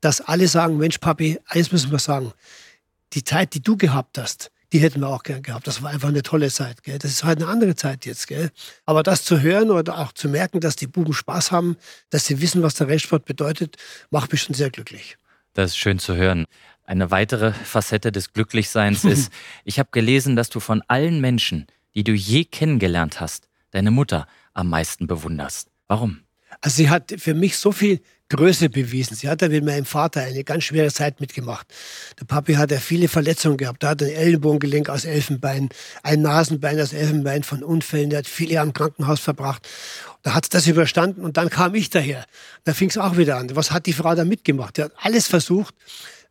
dass 0.00 0.20
alle 0.20 0.48
sagen, 0.48 0.76
Mensch, 0.76 0.98
Papi, 0.98 1.38
eins 1.46 1.72
müssen 1.72 1.90
wir 1.90 1.98
sagen. 1.98 2.32
Die 3.12 3.22
Zeit, 3.22 3.54
die 3.54 3.62
du 3.62 3.76
gehabt 3.76 4.18
hast, 4.18 4.50
die 4.72 4.80
hätten 4.80 5.00
wir 5.00 5.08
auch 5.08 5.22
gern 5.22 5.40
gehabt. 5.40 5.68
Das 5.68 5.82
war 5.82 5.90
einfach 5.90 6.08
eine 6.08 6.22
tolle 6.22 6.50
Zeit. 6.50 6.82
Gell? 6.82 6.98
Das 6.98 7.12
ist 7.12 7.22
halt 7.22 7.40
eine 7.40 7.48
andere 7.48 7.76
Zeit 7.76 8.06
jetzt. 8.06 8.26
Gell? 8.26 8.50
Aber 8.86 9.04
das 9.04 9.22
zu 9.22 9.40
hören 9.40 9.70
oder 9.70 9.98
auch 9.98 10.12
zu 10.12 10.28
merken, 10.28 10.58
dass 10.58 10.74
die 10.74 10.88
Buben 10.88 11.12
Spaß 11.12 11.52
haben, 11.52 11.76
dass 12.10 12.26
sie 12.26 12.40
wissen, 12.40 12.60
was 12.62 12.74
der 12.74 12.88
Rennsport 12.88 13.24
bedeutet, 13.24 13.76
macht 14.10 14.32
mich 14.32 14.42
schon 14.42 14.54
sehr 14.56 14.70
glücklich. 14.70 15.16
Das 15.52 15.70
ist 15.70 15.76
schön 15.76 16.00
zu 16.00 16.16
hören. 16.16 16.46
Eine 16.84 17.10
weitere 17.10 17.52
Facette 17.52 18.12
des 18.12 18.32
Glücklichseins 18.32 19.04
ist, 19.04 19.32
ich 19.64 19.78
habe 19.78 19.88
gelesen, 19.92 20.36
dass 20.36 20.50
du 20.50 20.60
von 20.60 20.82
allen 20.88 21.20
Menschen, 21.20 21.66
die 21.94 22.04
du 22.04 22.12
je 22.12 22.44
kennengelernt 22.44 23.20
hast, 23.20 23.48
deine 23.70 23.90
Mutter 23.90 24.26
am 24.52 24.68
meisten 24.68 25.06
bewunderst. 25.06 25.68
Warum? 25.88 26.20
Also 26.60 26.76
sie 26.76 26.90
hat 26.90 27.14
für 27.18 27.34
mich 27.34 27.56
so 27.56 27.72
viel 27.72 28.00
Größe 28.30 28.70
bewiesen. 28.70 29.16
Sie 29.16 29.28
hat 29.28 29.42
ja 29.42 29.48
mit 29.48 29.64
meinem 29.64 29.84
Vater 29.84 30.22
eine 30.22 30.44
ganz 30.44 30.64
schwere 30.64 30.90
Zeit 30.90 31.20
mitgemacht. 31.20 31.66
Der 32.18 32.24
Papi 32.24 32.54
hat 32.54 32.70
ja 32.70 32.78
viele 32.78 33.08
Verletzungen 33.08 33.58
gehabt. 33.58 33.82
Er 33.82 33.90
hat 33.90 34.02
ein 34.02 34.08
Ellenbogengelenk 34.08 34.88
aus 34.88 35.04
Elfenbein, 35.04 35.68
ein 36.02 36.22
Nasenbein 36.22 36.80
aus 36.80 36.92
Elfenbein 36.92 37.42
von 37.42 37.62
Unfällen. 37.62 38.10
Er 38.12 38.18
hat 38.18 38.26
viele 38.26 38.54
Jahre 38.54 38.68
im 38.68 38.72
Krankenhaus 38.72 39.20
verbracht. 39.20 39.68
Da 40.22 40.34
hat 40.34 40.52
das 40.54 40.66
überstanden 40.66 41.22
und 41.22 41.36
dann 41.36 41.50
kam 41.50 41.74
ich 41.74 41.90
daher. 41.90 42.24
Da 42.64 42.72
fing 42.72 42.88
es 42.88 42.96
auch 42.96 43.18
wieder 43.18 43.36
an. 43.36 43.54
Was 43.54 43.72
hat 43.72 43.84
die 43.84 43.92
Frau 43.92 44.14
da 44.14 44.24
mitgemacht? 44.24 44.78
Die 44.78 44.84
hat 44.84 44.92
alles 44.96 45.26
versucht, 45.26 45.74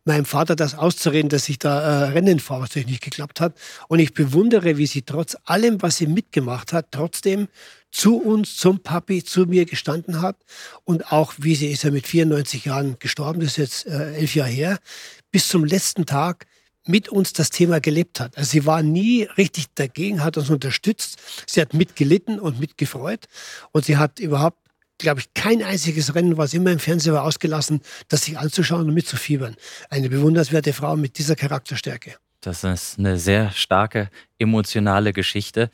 meinem 0.04 0.24
Vater 0.24 0.54
das 0.56 0.74
auszureden, 0.74 1.28
dass 1.28 1.48
ich 1.48 1.58
da 1.58 1.80
äh, 1.80 2.08
Rennen 2.10 2.38
fahre, 2.38 2.62
was 2.62 2.70
natürlich 2.70 2.88
nicht 2.88 3.02
geklappt 3.02 3.40
hat. 3.40 3.54
Und 3.88 3.98
ich 3.98 4.14
bewundere, 4.14 4.76
wie 4.76 4.86
sie 4.86 5.02
trotz 5.02 5.36
allem, 5.44 5.80
was 5.82 5.96
sie 5.96 6.06
mitgemacht 6.06 6.72
hat, 6.72 6.88
trotzdem 6.90 7.48
zu 7.90 8.18
uns, 8.18 8.56
zum 8.56 8.80
Papi, 8.80 9.24
zu 9.24 9.46
mir 9.46 9.64
gestanden 9.64 10.20
hat. 10.20 10.36
Und 10.84 11.12
auch, 11.12 11.34
wie 11.38 11.54
sie 11.54 11.70
ist 11.70 11.84
ja 11.84 11.90
mit 11.90 12.06
94 12.06 12.66
Jahren 12.66 12.98
gestorben, 12.98 13.40
das 13.40 13.50
ist 13.50 13.56
jetzt 13.56 13.86
äh, 13.86 14.14
elf 14.14 14.34
Jahre 14.34 14.50
her, 14.50 14.78
bis 15.30 15.48
zum 15.48 15.64
letzten 15.64 16.04
Tag 16.04 16.46
mit 16.86 17.08
uns 17.08 17.32
das 17.32 17.50
Thema 17.50 17.80
gelebt 17.80 18.20
hat. 18.20 18.36
Also 18.36 18.50
sie 18.50 18.66
war 18.66 18.82
nie 18.82 19.24
richtig 19.38 19.66
dagegen, 19.74 20.22
hat 20.22 20.36
uns 20.36 20.50
unterstützt. 20.50 21.18
Sie 21.46 21.60
hat 21.60 21.72
mitgelitten 21.72 22.38
und 22.38 22.60
mitgefreut. 22.60 23.26
Und 23.72 23.86
sie 23.86 23.96
hat 23.96 24.18
überhaupt, 24.18 24.58
glaube 24.98 25.20
ich, 25.20 25.34
kein 25.34 25.62
einziges 25.62 26.14
Rennen, 26.14 26.36
was 26.36 26.54
immer 26.54 26.72
im 26.72 26.78
Fernsehen 26.78 27.14
war, 27.14 27.24
ausgelassen, 27.24 27.80
das 28.08 28.22
sich 28.22 28.38
anzuschauen 28.38 28.88
und 28.88 28.94
mitzufiebern. 28.94 29.56
Eine 29.90 30.08
bewundernswerte 30.08 30.72
Frau 30.72 30.96
mit 30.96 31.18
dieser 31.18 31.36
Charakterstärke. 31.36 32.16
Das 32.44 32.62
ist 32.62 32.98
eine 32.98 33.18
sehr 33.18 33.50
starke 33.52 34.10
emotionale 34.38 35.14
Geschichte. 35.14 35.70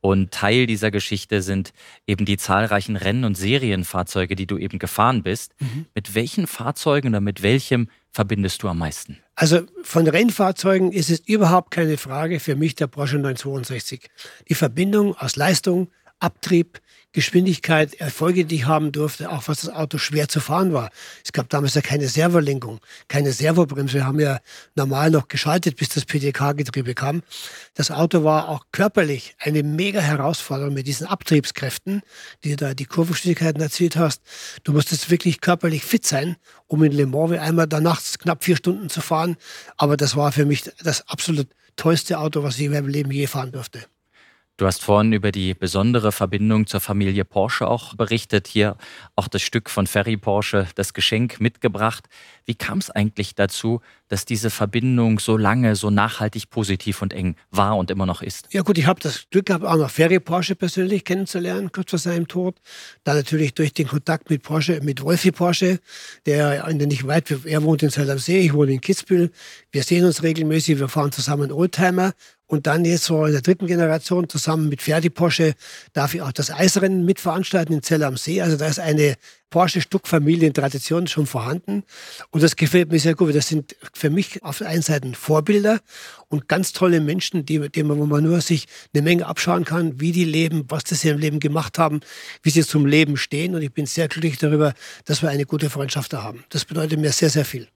Und 0.00 0.30
Teil 0.30 0.66
dieser 0.66 0.90
Geschichte 0.90 1.42
sind 1.42 1.72
eben 2.06 2.24
die 2.24 2.38
zahlreichen 2.38 2.96
Rennen- 2.96 3.24
und 3.24 3.36
Serienfahrzeuge, 3.36 4.34
die 4.34 4.46
du 4.46 4.56
eben 4.56 4.78
gefahren 4.78 5.22
bist. 5.22 5.52
Mhm. 5.60 5.84
Mit 5.94 6.14
welchen 6.14 6.46
Fahrzeugen 6.46 7.08
oder 7.08 7.20
mit 7.20 7.42
welchem 7.42 7.88
verbindest 8.10 8.62
du 8.62 8.68
am 8.68 8.78
meisten? 8.78 9.18
Also 9.34 9.62
von 9.82 10.06
Rennfahrzeugen 10.06 10.92
ist 10.92 11.10
es 11.10 11.20
überhaupt 11.20 11.70
keine 11.70 11.98
Frage 11.98 12.40
für 12.40 12.56
mich 12.56 12.74
der 12.74 12.86
Porsche 12.86 13.16
962. 13.16 14.08
Die 14.48 14.54
Verbindung 14.54 15.14
aus 15.16 15.36
Leistung, 15.36 15.90
Abtrieb, 16.20 16.80
Geschwindigkeit, 17.14 17.94
Erfolge, 17.94 18.44
die 18.44 18.56
ich 18.56 18.66
haben 18.66 18.90
durfte, 18.90 19.30
auch 19.30 19.46
was 19.46 19.60
das 19.60 19.70
Auto 19.70 19.98
schwer 19.98 20.28
zu 20.28 20.40
fahren 20.40 20.72
war. 20.72 20.90
Es 21.24 21.32
gab 21.32 21.48
damals 21.48 21.74
ja 21.74 21.80
keine 21.80 22.08
Servolenkung, 22.08 22.80
keine 23.06 23.32
Servobremse. 23.32 23.94
Wir 23.94 24.06
haben 24.06 24.18
ja 24.18 24.40
normal 24.74 25.12
noch 25.12 25.28
geschaltet, 25.28 25.76
bis 25.76 25.90
das 25.90 26.06
PDK-Getriebe 26.06 26.92
kam. 26.94 27.22
Das 27.74 27.92
Auto 27.92 28.24
war 28.24 28.48
auch 28.48 28.64
körperlich 28.72 29.36
eine 29.38 29.62
mega 29.62 30.00
Herausforderung 30.00 30.74
mit 30.74 30.88
diesen 30.88 31.06
Abtriebskräften, 31.06 32.02
die 32.42 32.50
du 32.50 32.56
da 32.56 32.74
die 32.74 32.84
Kurvengeschwindigkeiten 32.84 33.62
erzielt 33.62 33.94
hast. 33.94 34.20
Du 34.64 34.72
musstest 34.72 35.08
wirklich 35.08 35.40
körperlich 35.40 35.84
fit 35.84 36.04
sein, 36.04 36.34
um 36.66 36.82
in 36.82 36.90
Le 36.90 37.06
Mans 37.06 37.38
einmal 37.38 37.68
da 37.68 37.80
nachts 37.80 38.18
knapp 38.18 38.42
vier 38.42 38.56
Stunden 38.56 38.90
zu 38.90 39.00
fahren. 39.00 39.36
Aber 39.76 39.96
das 39.96 40.16
war 40.16 40.32
für 40.32 40.46
mich 40.46 40.64
das 40.82 41.08
absolut 41.08 41.46
tollste 41.76 42.18
Auto, 42.18 42.42
was 42.42 42.58
ich 42.58 42.64
in 42.64 42.72
meinem 42.72 42.88
Leben 42.88 43.12
je 43.12 43.28
fahren 43.28 43.52
durfte. 43.52 43.84
Du 44.56 44.66
hast 44.66 44.84
vorhin 44.84 45.12
über 45.12 45.32
die 45.32 45.52
besondere 45.52 46.12
Verbindung 46.12 46.68
zur 46.68 46.78
Familie 46.78 47.24
Porsche 47.24 47.66
auch 47.66 47.96
berichtet. 47.96 48.46
Hier 48.46 48.76
auch 49.16 49.26
das 49.26 49.42
Stück 49.42 49.68
von 49.68 49.88
Ferry 49.88 50.16
Porsche, 50.16 50.68
das 50.76 50.94
Geschenk 50.94 51.40
mitgebracht. 51.40 52.04
Wie 52.44 52.54
kam 52.54 52.78
es 52.78 52.88
eigentlich 52.88 53.34
dazu, 53.34 53.80
dass 54.06 54.26
diese 54.26 54.50
Verbindung 54.50 55.18
so 55.18 55.36
lange, 55.36 55.74
so 55.74 55.90
nachhaltig 55.90 56.50
positiv 56.50 57.02
und 57.02 57.12
eng 57.12 57.34
war 57.50 57.76
und 57.76 57.90
immer 57.90 58.06
noch 58.06 58.22
ist? 58.22 58.46
Ja 58.52 58.62
gut, 58.62 58.78
ich 58.78 58.86
habe 58.86 59.00
das 59.00 59.24
Glück 59.28 59.46
gehabt, 59.46 59.64
auch 59.64 59.74
noch 59.74 59.90
Ferry 59.90 60.20
Porsche 60.20 60.54
persönlich 60.54 61.04
kennenzulernen, 61.04 61.72
kurz 61.72 61.90
vor 61.90 61.98
seinem 61.98 62.28
Tod. 62.28 62.60
Dann 63.02 63.16
natürlich 63.16 63.54
durch 63.54 63.72
den 63.72 63.88
Kontakt 63.88 64.30
mit 64.30 64.44
Porsche, 64.44 64.80
mit 64.84 65.02
Wolfi 65.02 65.32
Porsche, 65.32 65.80
der 66.26 66.64
nicht 66.74 67.08
weit, 67.08 67.34
er 67.44 67.64
wohnt 67.64 67.82
in 67.82 67.90
Zell 67.90 68.08
am 68.08 68.18
See, 68.18 68.38
ich 68.38 68.54
wohne 68.54 68.70
in 68.70 68.80
Kitzbühel. 68.80 69.32
Wir 69.72 69.82
sehen 69.82 70.04
uns 70.04 70.22
regelmäßig, 70.22 70.78
wir 70.78 70.88
fahren 70.88 71.10
zusammen 71.10 71.50
Oldtimer 71.50 72.12
und 72.46 72.66
dann 72.66 72.84
jetzt 72.84 73.04
so 73.04 73.24
in 73.24 73.32
der 73.32 73.40
dritten 73.40 73.66
Generation 73.66 74.28
zusammen 74.28 74.68
mit 74.68 74.82
Ferdi 74.82 75.08
Porsche 75.08 75.54
darf 75.92 76.14
ich 76.14 76.22
auch 76.22 76.32
das 76.32 76.50
Eisrennen 76.50 77.04
mitveranstalten 77.04 77.74
in 77.74 77.82
Zell 77.82 78.02
am 78.04 78.16
See. 78.16 78.42
Also 78.42 78.56
da 78.56 78.66
ist 78.66 78.78
eine 78.78 79.16
Porsche-Stuck-Familientradition 79.48 81.06
schon 81.06 81.26
vorhanden. 81.26 81.84
Und 82.30 82.42
das 82.42 82.56
gefällt 82.56 82.92
mir 82.92 82.98
sehr 82.98 83.14
gut. 83.14 83.34
Das 83.34 83.48
sind 83.48 83.76
für 83.94 84.10
mich 84.10 84.42
auf 84.42 84.58
der 84.58 84.68
einen 84.68 84.82
Seite 84.82 85.10
Vorbilder 85.14 85.80
und 86.28 86.48
ganz 86.48 86.72
tolle 86.72 87.00
Menschen, 87.00 87.46
die, 87.46 87.70
die 87.70 87.82
man, 87.82 87.98
wo 87.98 88.06
man 88.06 88.24
nur 88.24 88.40
sich 88.40 88.66
eine 88.92 89.02
Menge 89.02 89.26
abschauen 89.26 89.64
kann, 89.64 90.00
wie 90.00 90.12
die 90.12 90.24
leben, 90.24 90.64
was 90.68 90.82
sie 90.86 91.08
im 91.08 91.18
Leben 91.18 91.40
gemacht 91.40 91.78
haben, 91.78 92.00
wie 92.42 92.50
sie 92.50 92.66
zum 92.66 92.84
Leben 92.84 93.16
stehen. 93.16 93.54
Und 93.54 93.62
ich 93.62 93.72
bin 93.72 93.86
sehr 93.86 94.08
glücklich 94.08 94.38
darüber, 94.38 94.74
dass 95.06 95.22
wir 95.22 95.30
eine 95.30 95.46
gute 95.46 95.70
Freundschaft 95.70 96.12
da 96.12 96.22
haben. 96.22 96.44
Das 96.50 96.64
bedeutet 96.64 97.00
mir 97.00 97.12
sehr, 97.12 97.30
sehr 97.30 97.44
viel. 97.44 97.68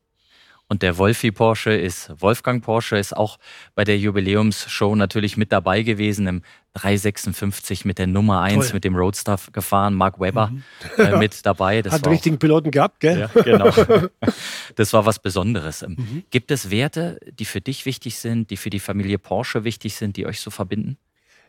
Und 0.71 0.83
der 0.83 0.99
Wolfi 0.99 1.33
Porsche 1.33 1.73
ist, 1.73 2.11
Wolfgang 2.21 2.63
Porsche 2.63 2.99
ist 2.99 3.17
auch 3.17 3.39
bei 3.75 3.85
der 3.85 3.99
Jubiläumsshow 3.99 4.95
natürlich 4.95 5.39
mit 5.39 5.51
dabei 5.51 5.83
gewesen, 5.83 6.27
im 6.27 6.43
356 6.75 7.87
mit 7.87 7.99
der 7.99 8.07
Nummer 8.07 8.43
1 8.43 8.67
Toll. 8.67 8.75
mit 8.75 8.85
dem 8.85 8.95
Roadster 8.95 9.39
gefahren, 9.53 9.95
Mark 9.95 10.21
Webber 10.21 10.49
mhm. 10.49 10.63
äh, 10.99 11.17
mit 11.17 11.47
dabei. 11.47 11.81
Das 11.81 11.95
Hat 11.95 12.05
einen 12.05 12.13
richtigen 12.13 12.39
Piloten 12.39 12.71
gehabt, 12.71 13.01
gell? 13.01 13.31
Ja, 13.35 13.43
genau. 13.43 13.73
Das 14.77 14.93
war 14.93 15.07
was 15.07 15.19
Besonderes. 15.19 15.83
Ähm, 15.83 15.97
mhm. 15.99 16.23
Gibt 16.31 16.51
es 16.51 16.71
Werte, 16.71 17.19
die 17.33 17.47
für 17.47 17.61
dich 17.61 17.87
wichtig 17.87 18.19
sind, 18.19 18.51
die 18.51 18.57
für 18.57 18.71
die 18.71 18.79
Familie 18.79 19.19
Porsche 19.19 19.65
wichtig 19.65 19.97
sind, 19.97 20.17
die 20.17 20.27
euch 20.27 20.41
so 20.41 20.51
verbinden? 20.51 20.99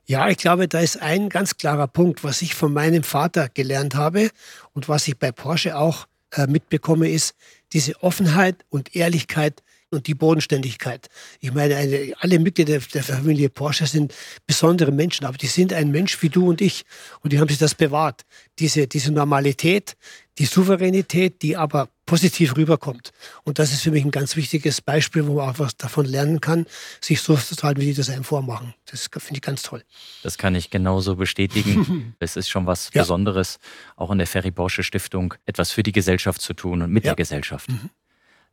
Ja, 0.05 0.29
ich 0.29 0.37
glaube, 0.37 0.67
da 0.67 0.79
ist 0.79 0.99
ein 0.99 1.29
ganz 1.29 1.57
klarer 1.57 1.87
Punkt, 1.87 2.23
was 2.23 2.41
ich 2.41 2.55
von 2.55 2.73
meinem 2.73 3.03
Vater 3.03 3.49
gelernt 3.49 3.95
habe 3.95 4.31
und 4.73 4.89
was 4.89 5.07
ich 5.07 5.19
bei 5.19 5.31
Porsche 5.31 5.77
auch 5.77 6.07
äh, 6.31 6.47
mitbekomme, 6.47 7.09
ist 7.09 7.35
diese 7.73 8.01
Offenheit 8.01 8.65
und 8.69 8.95
Ehrlichkeit 8.95 9.61
und 9.91 10.07
die 10.07 10.13
Bodenständigkeit. 10.13 11.09
Ich 11.39 11.51
meine, 11.51 11.75
eine, 11.75 12.13
alle 12.19 12.39
Mitglieder 12.39 12.79
der 12.79 13.03
Familie 13.03 13.49
Porsche 13.49 13.87
sind 13.87 14.13
besondere 14.45 14.91
Menschen, 14.91 15.25
aber 15.25 15.37
die 15.37 15.47
sind 15.47 15.73
ein 15.73 15.91
Mensch 15.91 16.21
wie 16.21 16.29
du 16.29 16.47
und 16.47 16.61
ich. 16.61 16.85
Und 17.21 17.33
die 17.33 17.39
haben 17.39 17.49
sich 17.49 17.57
das 17.57 17.75
bewahrt. 17.75 18.23
Diese, 18.59 18.87
diese 18.87 19.11
Normalität, 19.11 19.97
die 20.37 20.45
Souveränität, 20.45 21.41
die 21.41 21.57
aber 21.57 21.89
positiv 22.09 22.57
rüberkommt. 22.57 23.11
Und 23.43 23.59
das 23.59 23.71
ist 23.71 23.83
für 23.83 23.91
mich 23.91 24.03
ein 24.03 24.09
ganz 24.09 24.35
wichtiges 24.35 24.81
Beispiel, 24.81 25.27
wo 25.27 25.35
man 25.35 25.49
auch 25.49 25.59
was 25.59 25.77
davon 25.77 26.05
lernen 26.05 26.41
kann, 26.41 26.65
sich 27.01 27.21
so 27.21 27.35
zu 27.35 27.55
halten, 27.61 27.81
wie 27.81 27.85
die 27.85 27.93
das 27.93 28.09
einem 28.09 28.23
vormachen. 28.23 28.73
Das 28.89 29.09
finde 29.11 29.35
ich 29.35 29.41
ganz 29.43 29.61
toll. 29.61 29.83
Das 30.23 30.39
kann 30.39 30.55
ich 30.55 30.71
genauso 30.71 31.15
bestätigen. 31.15 32.15
es 32.19 32.35
ist 32.35 32.49
schon 32.49 32.65
was 32.65 32.89
ja. 32.93 33.03
Besonderes, 33.03 33.59
auch 33.95 34.09
in 34.09 34.17
der 34.17 34.25
Ferry 34.25 34.49
Porsche 34.49 34.81
Stiftung 34.81 35.35
etwas 35.45 35.71
für 35.71 35.83
die 35.83 35.91
Gesellschaft 35.91 36.41
zu 36.41 36.55
tun 36.55 36.81
und 36.81 36.91
mit 36.91 37.03
ja. 37.03 37.11
der 37.11 37.15
Gesellschaft. 37.15 37.69
Mhm. 37.69 37.91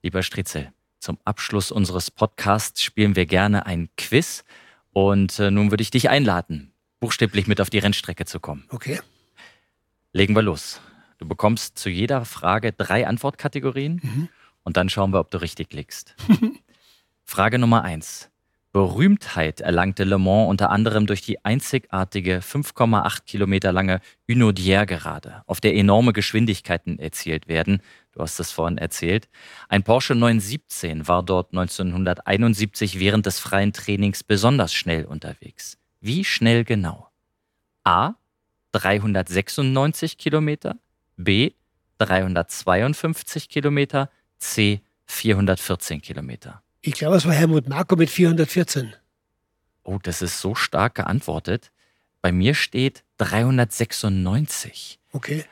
Lieber 0.02 0.22
Stritzel, 0.22 0.70
zum 1.00 1.18
Abschluss 1.24 1.72
unseres 1.72 2.10
Podcasts 2.10 2.82
spielen 2.82 3.16
wir 3.16 3.24
gerne 3.24 3.64
ein 3.64 3.88
Quiz. 3.96 4.44
Und 4.92 5.38
äh, 5.38 5.50
nun 5.50 5.70
würde 5.70 5.82
ich 5.82 5.90
dich 5.90 6.10
einladen, 6.10 6.72
buchstäblich 7.00 7.46
mit 7.46 7.62
auf 7.62 7.70
die 7.70 7.78
Rennstrecke 7.78 8.26
zu 8.26 8.38
kommen. 8.38 8.64
Okay. 8.68 9.00
Legen 10.12 10.34
wir 10.34 10.42
los. 10.42 10.78
Du 11.18 11.26
bekommst 11.26 11.78
zu 11.78 11.88
jeder 11.88 12.24
Frage 12.24 12.72
drei 12.72 13.06
Antwortkategorien 13.06 14.00
mhm. 14.02 14.28
und 14.62 14.76
dann 14.76 14.88
schauen 14.88 15.12
wir, 15.12 15.20
ob 15.20 15.30
du 15.30 15.38
richtig 15.38 15.72
liegst. 15.72 16.14
Frage 17.24 17.58
Nummer 17.58 17.82
eins. 17.82 18.30
Berühmtheit 18.76 19.62
erlangte 19.62 20.04
Le 20.04 20.18
Mans 20.18 20.50
unter 20.50 20.68
anderem 20.68 21.06
durch 21.06 21.22
die 21.22 21.42
einzigartige 21.42 22.40
5,8 22.40 23.24
Kilometer 23.24 23.72
lange 23.72 24.00
Unodier-Gerade, 24.28 25.42
auf 25.46 25.62
der 25.62 25.74
enorme 25.74 26.12
Geschwindigkeiten 26.12 26.98
erzielt 26.98 27.48
werden. 27.48 27.80
Du 28.12 28.20
hast 28.20 28.38
es 28.38 28.52
vorhin 28.52 28.76
erzählt. 28.76 29.30
Ein 29.70 29.82
Porsche 29.82 30.14
917 30.14 31.08
war 31.08 31.22
dort 31.22 31.52
1971 31.54 33.00
während 33.00 33.24
des 33.24 33.38
freien 33.38 33.72
Trainings 33.72 34.22
besonders 34.22 34.74
schnell 34.74 35.06
unterwegs. 35.06 35.78
Wie 36.02 36.22
schnell 36.22 36.64
genau? 36.64 37.08
A. 37.82 38.12
396 38.72 40.18
Kilometer, 40.18 40.76
B. 41.16 41.52
352 41.98 43.48
Kilometer, 43.48 44.10
C. 44.38 44.80
414 45.06 46.02
Kilometer. 46.02 46.62
Ich 46.82 46.94
glaube, 46.94 47.16
es 47.16 47.24
war 47.26 47.32
Helmut 47.32 47.68
Marko 47.68 47.96
mit 47.96 48.10
414. 48.10 48.94
Oh, 49.82 49.98
das 50.02 50.20
ist 50.20 50.40
so 50.40 50.54
stark 50.54 50.96
geantwortet. 50.96 51.70
Bei 52.20 52.32
mir 52.32 52.54
steht 52.54 53.04
396. 53.18 54.98
Okay. 55.12 55.44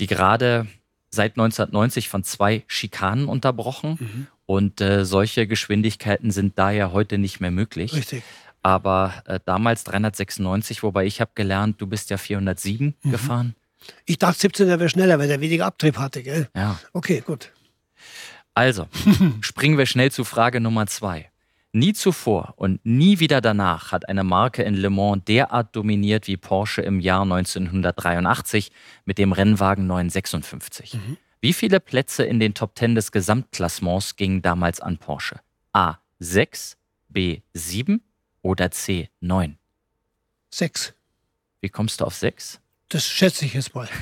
Die 0.00 0.06
gerade 0.06 0.66
seit 1.10 1.32
1990 1.32 2.08
von 2.08 2.24
zwei 2.24 2.64
Schikanen 2.66 3.28
unterbrochen. 3.28 3.98
Mhm. 4.00 4.26
Und 4.46 4.80
äh, 4.80 5.04
solche 5.04 5.46
Geschwindigkeiten 5.46 6.30
sind 6.30 6.58
daher 6.58 6.92
heute 6.92 7.18
nicht 7.18 7.40
mehr 7.40 7.50
möglich. 7.50 7.94
Richtig. 7.94 8.24
Aber 8.62 9.22
äh, 9.26 9.40
damals 9.44 9.84
396, 9.84 10.82
wobei 10.82 11.06
ich 11.06 11.20
habe 11.20 11.30
gelernt, 11.34 11.80
du 11.80 11.86
bist 11.86 12.10
ja 12.10 12.16
407 12.16 12.94
mhm. 13.02 13.10
gefahren. 13.10 13.54
Ich 14.04 14.18
dachte 14.18 14.40
17 14.40 14.68
er 14.68 14.78
wäre 14.78 14.88
schneller, 14.88 15.18
weil 15.18 15.28
der 15.28 15.40
weniger 15.40 15.66
Abtrieb 15.66 15.98
hatte, 15.98 16.22
gell? 16.22 16.48
Ja. 16.54 16.78
Okay, 16.92 17.22
gut. 17.24 17.52
Also, 18.54 18.86
springen 19.40 19.78
wir 19.78 19.86
schnell 19.86 20.10
zu 20.10 20.24
Frage 20.24 20.60
Nummer 20.60 20.86
zwei. 20.86 21.30
Nie 21.74 21.94
zuvor 21.94 22.52
und 22.56 22.84
nie 22.84 23.18
wieder 23.18 23.40
danach 23.40 23.92
hat 23.92 24.06
eine 24.06 24.24
Marke 24.24 24.62
in 24.62 24.74
Le 24.74 24.90
Mans 24.90 25.24
derart 25.26 25.74
dominiert 25.74 26.26
wie 26.26 26.36
Porsche 26.36 26.82
im 26.82 27.00
Jahr 27.00 27.22
1983 27.22 28.70
mit 29.06 29.16
dem 29.16 29.32
Rennwagen 29.32 29.86
956. 29.86 30.94
Mhm. 30.94 31.16
Wie 31.40 31.54
viele 31.54 31.80
Plätze 31.80 32.24
in 32.24 32.38
den 32.40 32.52
Top 32.52 32.78
10 32.78 32.94
des 32.94 33.10
Gesamtklassements 33.10 34.16
gingen 34.16 34.42
damals 34.42 34.80
an 34.80 34.98
Porsche? 34.98 35.40
A 35.72 35.96
6, 36.18 36.76
B 37.08 37.40
7 37.54 38.02
oder 38.42 38.70
C 38.70 39.08
9? 39.20 39.56
6. 40.50 40.94
Wie 41.62 41.70
kommst 41.70 42.00
du 42.00 42.04
auf 42.04 42.14
6? 42.14 42.61
Das 42.92 43.06
schätze 43.06 43.44
ich 43.44 43.54
jetzt 43.54 43.74
mal. 43.74 43.88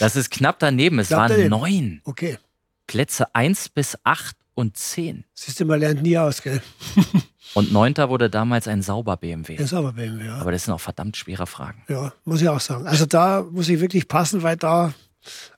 Das 0.00 0.16
ist 0.16 0.30
knapp 0.30 0.58
daneben. 0.58 0.98
Es 0.98 1.08
knapp 1.08 1.18
waren 1.20 1.30
daneben. 1.32 1.50
neun. 1.50 2.00
Okay. 2.04 2.38
Plätze 2.86 3.34
1 3.34 3.68
bis 3.68 3.98
8 4.02 4.34
und 4.54 4.76
10. 4.76 5.24
Siehst 5.34 5.60
du, 5.60 5.66
man 5.66 5.78
lernt 5.78 6.02
nie 6.02 6.16
aus, 6.16 6.42
gell? 6.42 6.62
Und 7.54 7.72
neunter 7.72 8.08
wurde 8.08 8.30
damals 8.30 8.66
ein 8.68 8.80
sauber 8.80 9.16
BMW. 9.16 9.58
Ein 9.58 9.66
sauber 9.66 9.92
BMW, 9.92 10.24
ja. 10.24 10.36
Aber 10.36 10.52
das 10.52 10.64
sind 10.64 10.72
auch 10.72 10.80
verdammt 10.80 11.16
schwere 11.16 11.46
Fragen. 11.46 11.82
Ja, 11.88 12.12
muss 12.24 12.40
ich 12.40 12.48
auch 12.48 12.60
sagen. 12.60 12.86
Also 12.86 13.06
da 13.06 13.42
muss 13.42 13.68
ich 13.68 13.80
wirklich 13.80 14.06
passen, 14.08 14.42
weil 14.42 14.56
da, 14.56 14.94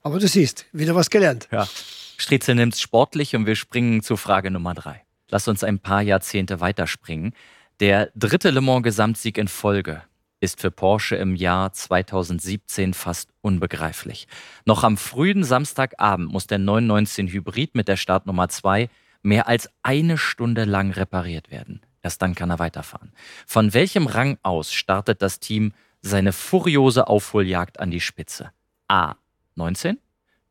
aber 0.03 0.19
du 0.19 0.27
siehst, 0.27 0.65
wieder 0.73 0.95
was 0.95 1.11
gelernt. 1.11 1.49
Ja. 1.53 1.69
Striezel 2.17 2.55
nimmt's 2.55 2.81
sportlich 2.81 3.37
und 3.37 3.47
wir 3.47 3.57
springen 3.57 4.03
zu 4.03 4.17
Frage 4.17 4.51
Nummer 4.51 4.75
drei. 4.75 5.03
Lass 5.29 5.49
uns 5.49 5.63
ein 5.63 5.79
paar 5.81 6.01
Jahrzehnte 6.03 6.61
weiterspringen. 6.61 7.35
Der 7.81 8.11
dritte 8.17 8.51
Le 8.51 8.63
Mans 8.63 8.83
Gesamtsieg 8.83 9.37
in 9.37 9.49
Folge 9.49 10.03
ist 10.43 10.61
für 10.61 10.73
Porsche 10.73 11.15
im 11.15 11.37
Jahr 11.37 11.73
2017 11.73 12.95
fast 12.95 13.31
unbegreiflich. 13.43 14.27
Noch 14.65 14.83
am 14.83 14.97
frühen 14.97 15.45
Samstagabend 15.45 16.33
muss 16.33 16.49
der 16.49 16.59
919 16.59 17.29
Hybrid 17.29 17.77
mit 17.77 17.87
der 17.87 17.97
Startnummer 17.97 18.49
2 18.49 18.91
mehr 19.23 19.47
als 19.47 19.71
eine 19.85 20.19
Stunde 20.19 20.65
lang 20.65 20.91
repariert 20.91 21.53
werden. 21.53 21.81
Erst 22.03 22.21
dann 22.23 22.35
kann 22.35 22.51
er 22.51 22.59
weiterfahren. 22.59 23.13
Von 23.47 23.73
welchem 23.73 24.09
Rang 24.09 24.37
aus 24.43 24.73
startet 24.73 25.23
das 25.23 25.39
Team 25.39 25.73
seine 26.01 26.33
furiose 26.33 27.07
Aufholjagd 27.07 27.79
an 27.79 27.93
die 27.93 28.01
Spitze? 28.01 28.51
A. 28.89 29.15
19, 29.55 29.99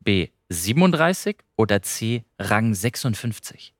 B. 0.00 0.28
37 0.48 1.36
oder 1.56 1.82
C. 1.82 2.24
Rang 2.38 2.72
56? 2.72 3.74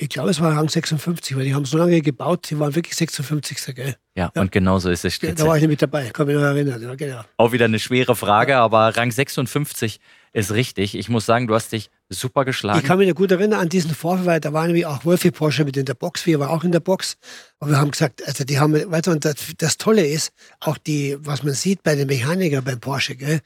Ich 0.00 0.08
glaube, 0.08 0.30
es 0.30 0.40
war 0.40 0.56
Rang 0.56 0.68
56, 0.68 1.36
weil 1.36 1.44
die 1.44 1.54
haben 1.56 1.64
so 1.64 1.76
lange 1.76 2.00
gebaut, 2.00 2.48
die 2.48 2.58
waren 2.60 2.72
wirklich 2.76 2.94
56. 2.94 3.74
Gell? 3.74 3.96
Ja, 4.14 4.30
ja. 4.32 4.42
und 4.42 4.52
genauso 4.52 4.90
ist 4.90 5.04
es. 5.04 5.18
Da 5.18 5.44
war 5.44 5.58
ich 5.58 5.66
mit 5.66 5.82
dabei, 5.82 6.10
kann 6.10 6.28
mich 6.28 6.36
noch 6.36 6.42
erinnern. 6.42 6.80
Ja, 6.80 6.94
genau. 6.94 7.22
Auch 7.36 7.50
wieder 7.50 7.64
eine 7.64 7.80
schwere 7.80 8.14
Frage, 8.14 8.58
aber 8.58 8.96
Rang 8.96 9.10
56 9.10 9.98
ist 10.32 10.52
richtig. 10.52 10.96
Ich 10.96 11.08
muss 11.08 11.26
sagen, 11.26 11.48
du 11.48 11.54
hast 11.54 11.72
dich 11.72 11.90
super 12.08 12.44
geschlagen. 12.44 12.78
Ich 12.78 12.84
kann 12.84 12.98
mich 12.98 13.08
noch 13.08 13.16
gut 13.16 13.32
erinnern 13.32 13.58
an 13.58 13.68
diesen 13.68 13.90
Vorfall, 13.90 14.26
weil 14.26 14.40
da 14.40 14.52
waren 14.52 14.68
nämlich 14.68 14.86
auch 14.86 15.04
Wolfi 15.04 15.32
Porsche 15.32 15.64
mit 15.64 15.76
in 15.76 15.84
der 15.84 15.94
Box. 15.94 16.26
Wir 16.26 16.38
waren 16.38 16.50
auch 16.50 16.62
in 16.62 16.70
der 16.70 16.80
Box. 16.80 17.16
Und 17.58 17.70
wir 17.70 17.78
haben 17.78 17.90
gesagt, 17.90 18.24
also 18.24 18.44
die 18.44 18.60
haben, 18.60 18.74
weißt 18.74 19.08
du, 19.08 19.10
und 19.10 19.24
das, 19.24 19.34
das 19.56 19.78
Tolle 19.78 20.06
ist, 20.06 20.32
auch 20.60 20.78
die, 20.78 21.16
was 21.20 21.42
man 21.42 21.54
sieht 21.54 21.82
bei 21.82 21.96
den 21.96 22.06
Mechanikern 22.06 22.62
beim 22.62 22.78
Porsche, 22.78 23.16
gell, 23.16 23.40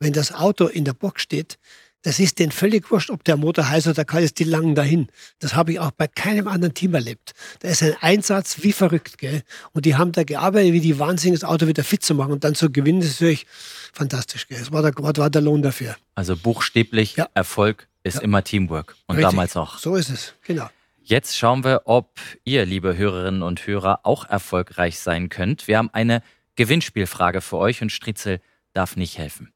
wenn 0.00 0.12
das 0.12 0.34
Auto 0.34 0.66
in 0.66 0.84
der 0.84 0.94
Box 0.94 1.22
steht, 1.22 1.58
das 2.02 2.18
ist 2.18 2.38
denen 2.38 2.52
völlig 2.52 2.90
wurscht, 2.90 3.10
ob 3.10 3.24
der 3.24 3.36
Motor 3.36 3.68
heiß 3.68 3.86
oder 3.86 4.04
kalt 4.04 4.24
ist, 4.24 4.38
die 4.38 4.44
langen 4.44 4.74
dahin. 4.74 5.08
Das 5.38 5.54
habe 5.54 5.72
ich 5.72 5.80
auch 5.80 5.92
bei 5.92 6.08
keinem 6.08 6.48
anderen 6.48 6.74
Team 6.74 6.94
erlebt. 6.94 7.32
Da 7.60 7.68
ist 7.68 7.82
ein 7.82 7.94
Einsatz 8.00 8.62
wie 8.62 8.72
verrückt, 8.72 9.18
gell? 9.18 9.42
Und 9.72 9.86
die 9.86 9.94
haben 9.94 10.12
da 10.12 10.24
gearbeitet, 10.24 10.72
wie 10.72 10.80
die 10.80 10.98
Wahnsinnig, 10.98 11.40
das 11.40 11.48
Auto 11.48 11.66
wieder 11.66 11.84
fit 11.84 12.02
zu 12.02 12.14
machen 12.14 12.32
und 12.32 12.44
dann 12.44 12.54
zu 12.54 12.70
gewinnen, 12.70 13.00
das 13.00 13.10
ist 13.10 13.20
natürlich 13.20 13.46
fantastisch, 13.92 14.48
gell? 14.48 14.58
Das 14.58 14.72
war 14.72 14.82
der, 14.82 14.92
war 14.96 15.30
der 15.30 15.42
Lohn 15.42 15.62
dafür. 15.62 15.96
Also 16.14 16.36
buchstäblich, 16.36 17.16
ja. 17.16 17.28
Erfolg 17.34 17.88
ist 18.02 18.16
ja. 18.16 18.20
immer 18.22 18.42
Teamwork. 18.42 18.96
Und 19.06 19.16
Richtig. 19.16 19.30
damals 19.30 19.56
auch. 19.56 19.78
So 19.78 19.94
ist 19.96 20.10
es, 20.10 20.34
genau. 20.44 20.68
Jetzt 21.04 21.36
schauen 21.36 21.64
wir, 21.64 21.82
ob 21.84 22.20
ihr, 22.44 22.64
liebe 22.64 22.96
Hörerinnen 22.96 23.42
und 23.42 23.66
Hörer, 23.66 24.00
auch 24.04 24.28
erfolgreich 24.28 24.98
sein 24.98 25.28
könnt. 25.28 25.66
Wir 25.66 25.78
haben 25.78 25.90
eine 25.92 26.22
Gewinnspielfrage 26.56 27.40
für 27.40 27.58
euch 27.58 27.82
und 27.82 27.90
Stritzel 27.90 28.40
darf 28.72 28.96
nicht 28.96 29.18
helfen. 29.18 29.52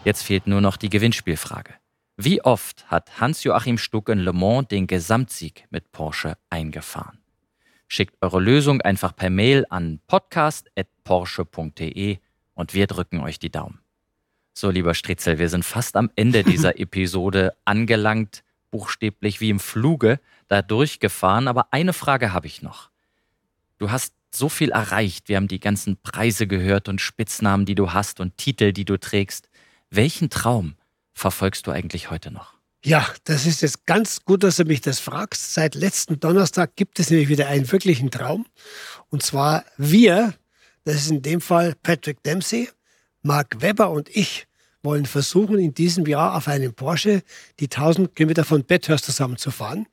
Jetzt 0.02 0.22
fehlt 0.22 0.46
nur 0.46 0.62
noch 0.62 0.78
die 0.78 0.88
Gewinnspielfrage. 0.88 1.74
Wie 2.16 2.42
oft 2.42 2.90
hat 2.90 3.20
Hans-Joachim 3.20 3.76
Stuck 3.76 4.08
in 4.08 4.20
Le 4.20 4.32
Mans 4.32 4.68
den 4.68 4.86
Gesamtsieg 4.86 5.66
mit 5.68 5.92
Porsche 5.92 6.38
eingefahren? 6.48 7.18
Schickt 7.86 8.16
eure 8.22 8.40
Lösung 8.40 8.80
einfach 8.80 9.14
per 9.14 9.28
Mail 9.28 9.66
an 9.68 10.00
podcast.porsche.de 10.06 12.16
und 12.54 12.72
wir 12.72 12.86
drücken 12.86 13.20
euch 13.20 13.38
die 13.38 13.50
Daumen. 13.50 13.82
So, 14.58 14.70
lieber 14.70 14.94
Stritzel, 14.94 15.38
wir 15.38 15.50
sind 15.50 15.66
fast 15.66 15.96
am 15.96 16.10
Ende 16.16 16.42
dieser 16.42 16.80
Episode 16.80 17.54
angelangt, 17.66 18.42
buchstäblich 18.70 19.42
wie 19.42 19.50
im 19.50 19.60
Fluge 19.60 20.18
da 20.48 20.62
durchgefahren. 20.62 21.46
Aber 21.46 21.68
eine 21.72 21.92
Frage 21.92 22.32
habe 22.32 22.46
ich 22.46 22.62
noch. 22.62 22.88
Du 23.76 23.90
hast 23.90 24.14
so 24.30 24.48
viel 24.48 24.70
erreicht. 24.70 25.28
Wir 25.28 25.36
haben 25.36 25.46
die 25.46 25.60
ganzen 25.60 25.98
Preise 25.98 26.46
gehört 26.46 26.88
und 26.88 27.02
Spitznamen, 27.02 27.66
die 27.66 27.74
du 27.74 27.92
hast 27.92 28.18
und 28.18 28.38
Titel, 28.38 28.72
die 28.72 28.86
du 28.86 28.98
trägst. 28.98 29.50
Welchen 29.90 30.30
Traum 30.30 30.76
verfolgst 31.12 31.66
du 31.66 31.70
eigentlich 31.70 32.10
heute 32.10 32.30
noch? 32.30 32.54
Ja, 32.82 33.06
das 33.24 33.44
ist 33.44 33.60
jetzt 33.60 33.84
ganz 33.84 34.24
gut, 34.24 34.42
dass 34.42 34.56
du 34.56 34.64
mich 34.64 34.80
das 34.80 35.00
fragst. 35.00 35.52
Seit 35.52 35.74
letzten 35.74 36.18
Donnerstag 36.18 36.76
gibt 36.76 36.98
es 36.98 37.10
nämlich 37.10 37.28
wieder 37.28 37.48
einen 37.48 37.70
wirklichen 37.70 38.10
Traum. 38.10 38.46
Und 39.10 39.22
zwar 39.22 39.66
wir, 39.76 40.32
das 40.84 40.94
ist 40.94 41.10
in 41.10 41.20
dem 41.20 41.42
Fall 41.42 41.74
Patrick 41.82 42.22
Dempsey, 42.22 42.70
Mark 43.26 43.60
Webber 43.60 43.90
und 43.90 44.08
ich 44.08 44.45
wollen 44.86 45.04
versuchen, 45.04 45.58
in 45.58 45.74
diesem 45.74 46.06
Jahr 46.06 46.34
auf 46.34 46.48
einem 46.48 46.72
Porsche 46.72 47.22
die 47.60 47.66
1000 47.66 48.16
Kilometer 48.16 48.46
von 48.46 48.64
Bathurst 48.64 49.04
zusammenzufahren. 49.04 49.86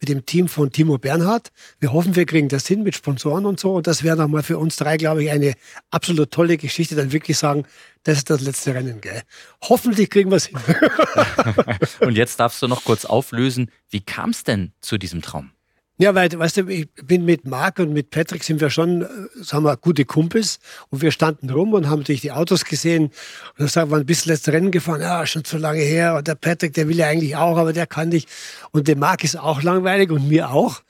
Mit 0.00 0.08
dem 0.08 0.24
Team 0.24 0.46
von 0.46 0.70
Timo 0.70 0.98
Bernhard. 0.98 1.50
Wir 1.80 1.92
hoffen, 1.92 2.14
wir 2.14 2.26
kriegen 2.26 2.48
das 2.48 2.68
hin 2.68 2.84
mit 2.84 2.94
Sponsoren 2.94 3.46
und 3.46 3.58
so. 3.58 3.74
Und 3.74 3.88
das 3.88 4.04
wäre 4.04 4.16
nochmal 4.16 4.44
für 4.44 4.58
uns 4.58 4.76
drei, 4.76 4.96
glaube 4.96 5.24
ich, 5.24 5.32
eine 5.32 5.54
absolut 5.90 6.30
tolle 6.30 6.56
Geschichte. 6.56 6.94
Dann 6.94 7.10
wirklich 7.10 7.36
sagen, 7.36 7.64
das 8.04 8.18
ist 8.18 8.30
das 8.30 8.42
letzte 8.42 8.74
Rennen, 8.74 9.00
gell? 9.00 9.22
Hoffentlich 9.62 10.10
kriegen 10.10 10.30
wir 10.30 10.36
es 10.36 10.46
hin. 10.46 10.58
und 12.00 12.16
jetzt 12.16 12.38
darfst 12.38 12.62
du 12.62 12.68
noch 12.68 12.84
kurz 12.84 13.04
auflösen, 13.04 13.70
wie 13.90 14.02
kam 14.02 14.30
es 14.30 14.44
denn 14.44 14.72
zu 14.80 14.98
diesem 14.98 15.22
Traum? 15.22 15.53
Ja, 15.96 16.12
weil, 16.12 16.28
weißt 16.32 16.56
du, 16.56 16.66
ich 16.66 16.88
bin 17.04 17.24
mit 17.24 17.46
Marc 17.46 17.78
und 17.78 17.92
mit 17.92 18.10
Patrick 18.10 18.42
sind 18.42 18.60
wir 18.60 18.68
schon, 18.68 19.02
äh, 19.02 19.06
sagen 19.42 19.62
wir, 19.62 19.76
gute 19.76 20.04
Kumpels. 20.04 20.58
Und 20.90 21.02
wir 21.02 21.12
standen 21.12 21.50
rum 21.50 21.72
und 21.72 21.88
haben 21.88 22.00
natürlich 22.00 22.22
die 22.22 22.32
Autos 22.32 22.64
gesehen. 22.64 23.04
Und 23.04 23.12
dann 23.58 23.68
sagen 23.68 23.90
wir, 23.92 23.98
ein 23.98 24.06
bisschen 24.06 24.32
letztes 24.32 24.52
Rennen 24.52 24.72
gefahren. 24.72 25.02
Ja, 25.02 25.24
schon 25.24 25.44
zu 25.44 25.56
lange 25.56 25.82
her. 25.82 26.16
Und 26.16 26.26
der 26.26 26.34
Patrick, 26.34 26.74
der 26.74 26.88
will 26.88 26.96
ja 26.96 27.06
eigentlich 27.06 27.36
auch, 27.36 27.56
aber 27.56 27.72
der 27.72 27.86
kann 27.86 28.08
nicht. 28.08 28.28
Und 28.72 28.88
dem 28.88 28.98
Marc 28.98 29.22
ist 29.22 29.38
auch 29.38 29.62
langweilig 29.62 30.10
und 30.10 30.26
mir 30.28 30.50
auch. 30.50 30.82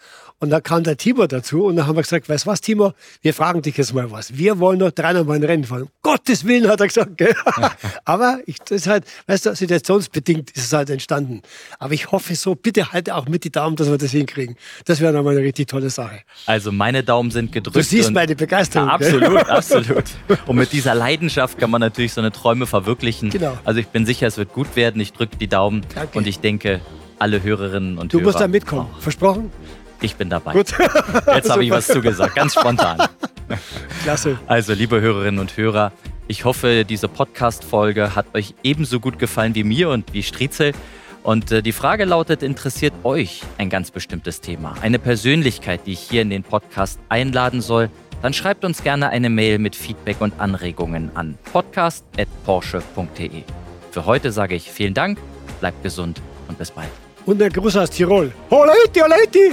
Und 0.44 0.50
da 0.50 0.60
kam 0.60 0.84
der 0.84 0.98
Timo 0.98 1.26
dazu 1.26 1.64
und 1.64 1.76
dann 1.76 1.86
haben 1.86 1.96
wir 1.96 2.02
gesagt, 2.02 2.28
weißt 2.28 2.44
du 2.44 2.50
was, 2.50 2.60
Timo, 2.60 2.92
wir 3.22 3.32
fragen 3.32 3.62
dich 3.62 3.78
jetzt 3.78 3.94
mal 3.94 4.10
was. 4.10 4.36
Wir 4.36 4.58
wollen 4.58 4.78
noch 4.78 4.90
dreimal 4.90 5.36
ein 5.36 5.42
Rennen 5.42 5.64
fahren. 5.64 5.84
Um 5.84 5.88
Gottes 6.02 6.44
Willen, 6.44 6.68
hat 6.68 6.82
er 6.82 6.88
gesagt. 6.88 7.16
Gell? 7.16 7.34
Aber 8.04 8.40
ich, 8.44 8.58
das 8.58 8.82
ist 8.82 8.86
halt, 8.86 9.04
weißt 9.26 9.46
du, 9.46 9.56
situationsbedingt 9.56 10.50
ist 10.50 10.66
es 10.66 10.72
halt 10.74 10.90
entstanden. 10.90 11.40
Aber 11.78 11.94
ich 11.94 12.12
hoffe 12.12 12.36
so, 12.36 12.54
bitte 12.54 12.92
halte 12.92 13.14
auch 13.14 13.26
mit 13.26 13.44
die 13.44 13.50
Daumen, 13.50 13.76
dass 13.76 13.88
wir 13.88 13.96
das 13.96 14.10
hinkriegen. 14.10 14.56
Das 14.84 15.00
wäre 15.00 15.14
nochmal 15.14 15.34
eine 15.34 15.46
richtig 15.46 15.66
tolle 15.66 15.88
Sache. 15.88 16.20
Also 16.44 16.72
meine 16.72 17.02
Daumen 17.02 17.30
sind 17.30 17.50
gedrückt. 17.50 17.76
Du 17.76 17.82
siehst 17.82 18.12
meine 18.12 18.36
Begeisterung. 18.36 18.88
Ja, 18.88 18.94
absolut, 18.96 19.48
absolut. 19.48 20.04
Und 20.46 20.56
mit 20.56 20.72
dieser 20.72 20.94
Leidenschaft 20.94 21.56
kann 21.56 21.70
man 21.70 21.80
natürlich 21.80 22.12
so 22.12 22.20
eine 22.20 22.32
Träume 22.32 22.66
verwirklichen. 22.66 23.30
Genau. 23.30 23.56
Also 23.64 23.80
ich 23.80 23.86
bin 23.86 24.04
sicher, 24.04 24.26
es 24.26 24.36
wird 24.36 24.52
gut 24.52 24.76
werden. 24.76 25.00
Ich 25.00 25.14
drücke 25.14 25.38
die 25.38 25.48
Daumen 25.48 25.86
Danke. 25.94 26.18
und 26.18 26.26
ich 26.26 26.40
denke, 26.40 26.82
alle 27.18 27.42
Hörerinnen 27.42 27.98
und 27.98 28.12
du 28.12 28.18
Hörer. 28.18 28.22
Du 28.22 28.28
musst 28.28 28.40
da 28.40 28.48
mitkommen, 28.48 28.88
versprochen? 28.98 29.50
Ich 30.04 30.16
bin 30.16 30.28
dabei. 30.28 30.52
Gut. 30.52 30.74
Jetzt 31.34 31.48
habe 31.48 31.64
ich 31.64 31.70
was 31.70 31.86
zugesagt, 31.86 32.34
ganz 32.34 32.52
spontan. 32.52 32.98
Klasse. 34.02 34.38
Also, 34.46 34.74
liebe 34.74 35.00
Hörerinnen 35.00 35.40
und 35.40 35.56
Hörer, 35.56 35.92
ich 36.28 36.44
hoffe, 36.44 36.84
diese 36.86 37.08
Podcast-Folge 37.08 38.14
hat 38.14 38.26
euch 38.34 38.54
ebenso 38.62 39.00
gut 39.00 39.18
gefallen 39.18 39.54
wie 39.54 39.64
mir 39.64 39.88
und 39.88 40.12
wie 40.12 40.22
Striezel. 40.22 40.72
Und 41.22 41.50
äh, 41.52 41.62
die 41.62 41.72
Frage 41.72 42.04
lautet, 42.04 42.42
interessiert 42.42 42.92
euch 43.02 43.40
ein 43.56 43.70
ganz 43.70 43.90
bestimmtes 43.90 44.42
Thema? 44.42 44.74
Eine 44.82 44.98
Persönlichkeit, 44.98 45.86
die 45.86 45.92
ich 45.92 46.00
hier 46.00 46.20
in 46.20 46.28
den 46.28 46.42
Podcast 46.42 47.00
einladen 47.08 47.62
soll? 47.62 47.88
Dann 48.20 48.34
schreibt 48.34 48.66
uns 48.66 48.82
gerne 48.82 49.08
eine 49.08 49.30
Mail 49.30 49.58
mit 49.58 49.74
Feedback 49.74 50.20
und 50.20 50.38
Anregungen 50.38 51.12
an 51.14 51.38
podcast.porsche.de. 51.50 53.42
Für 53.90 54.04
heute 54.04 54.32
sage 54.32 54.54
ich 54.54 54.70
vielen 54.70 54.92
Dank, 54.92 55.16
bleibt 55.60 55.82
gesund 55.82 56.20
und 56.48 56.58
bis 56.58 56.72
bald. 56.72 56.90
Und 57.24 57.42
ein 57.42 57.50
Gruß 57.50 57.78
aus 57.78 57.88
Tirol. 57.88 58.30
Holeiti, 58.50 59.00
holeiti! 59.00 59.52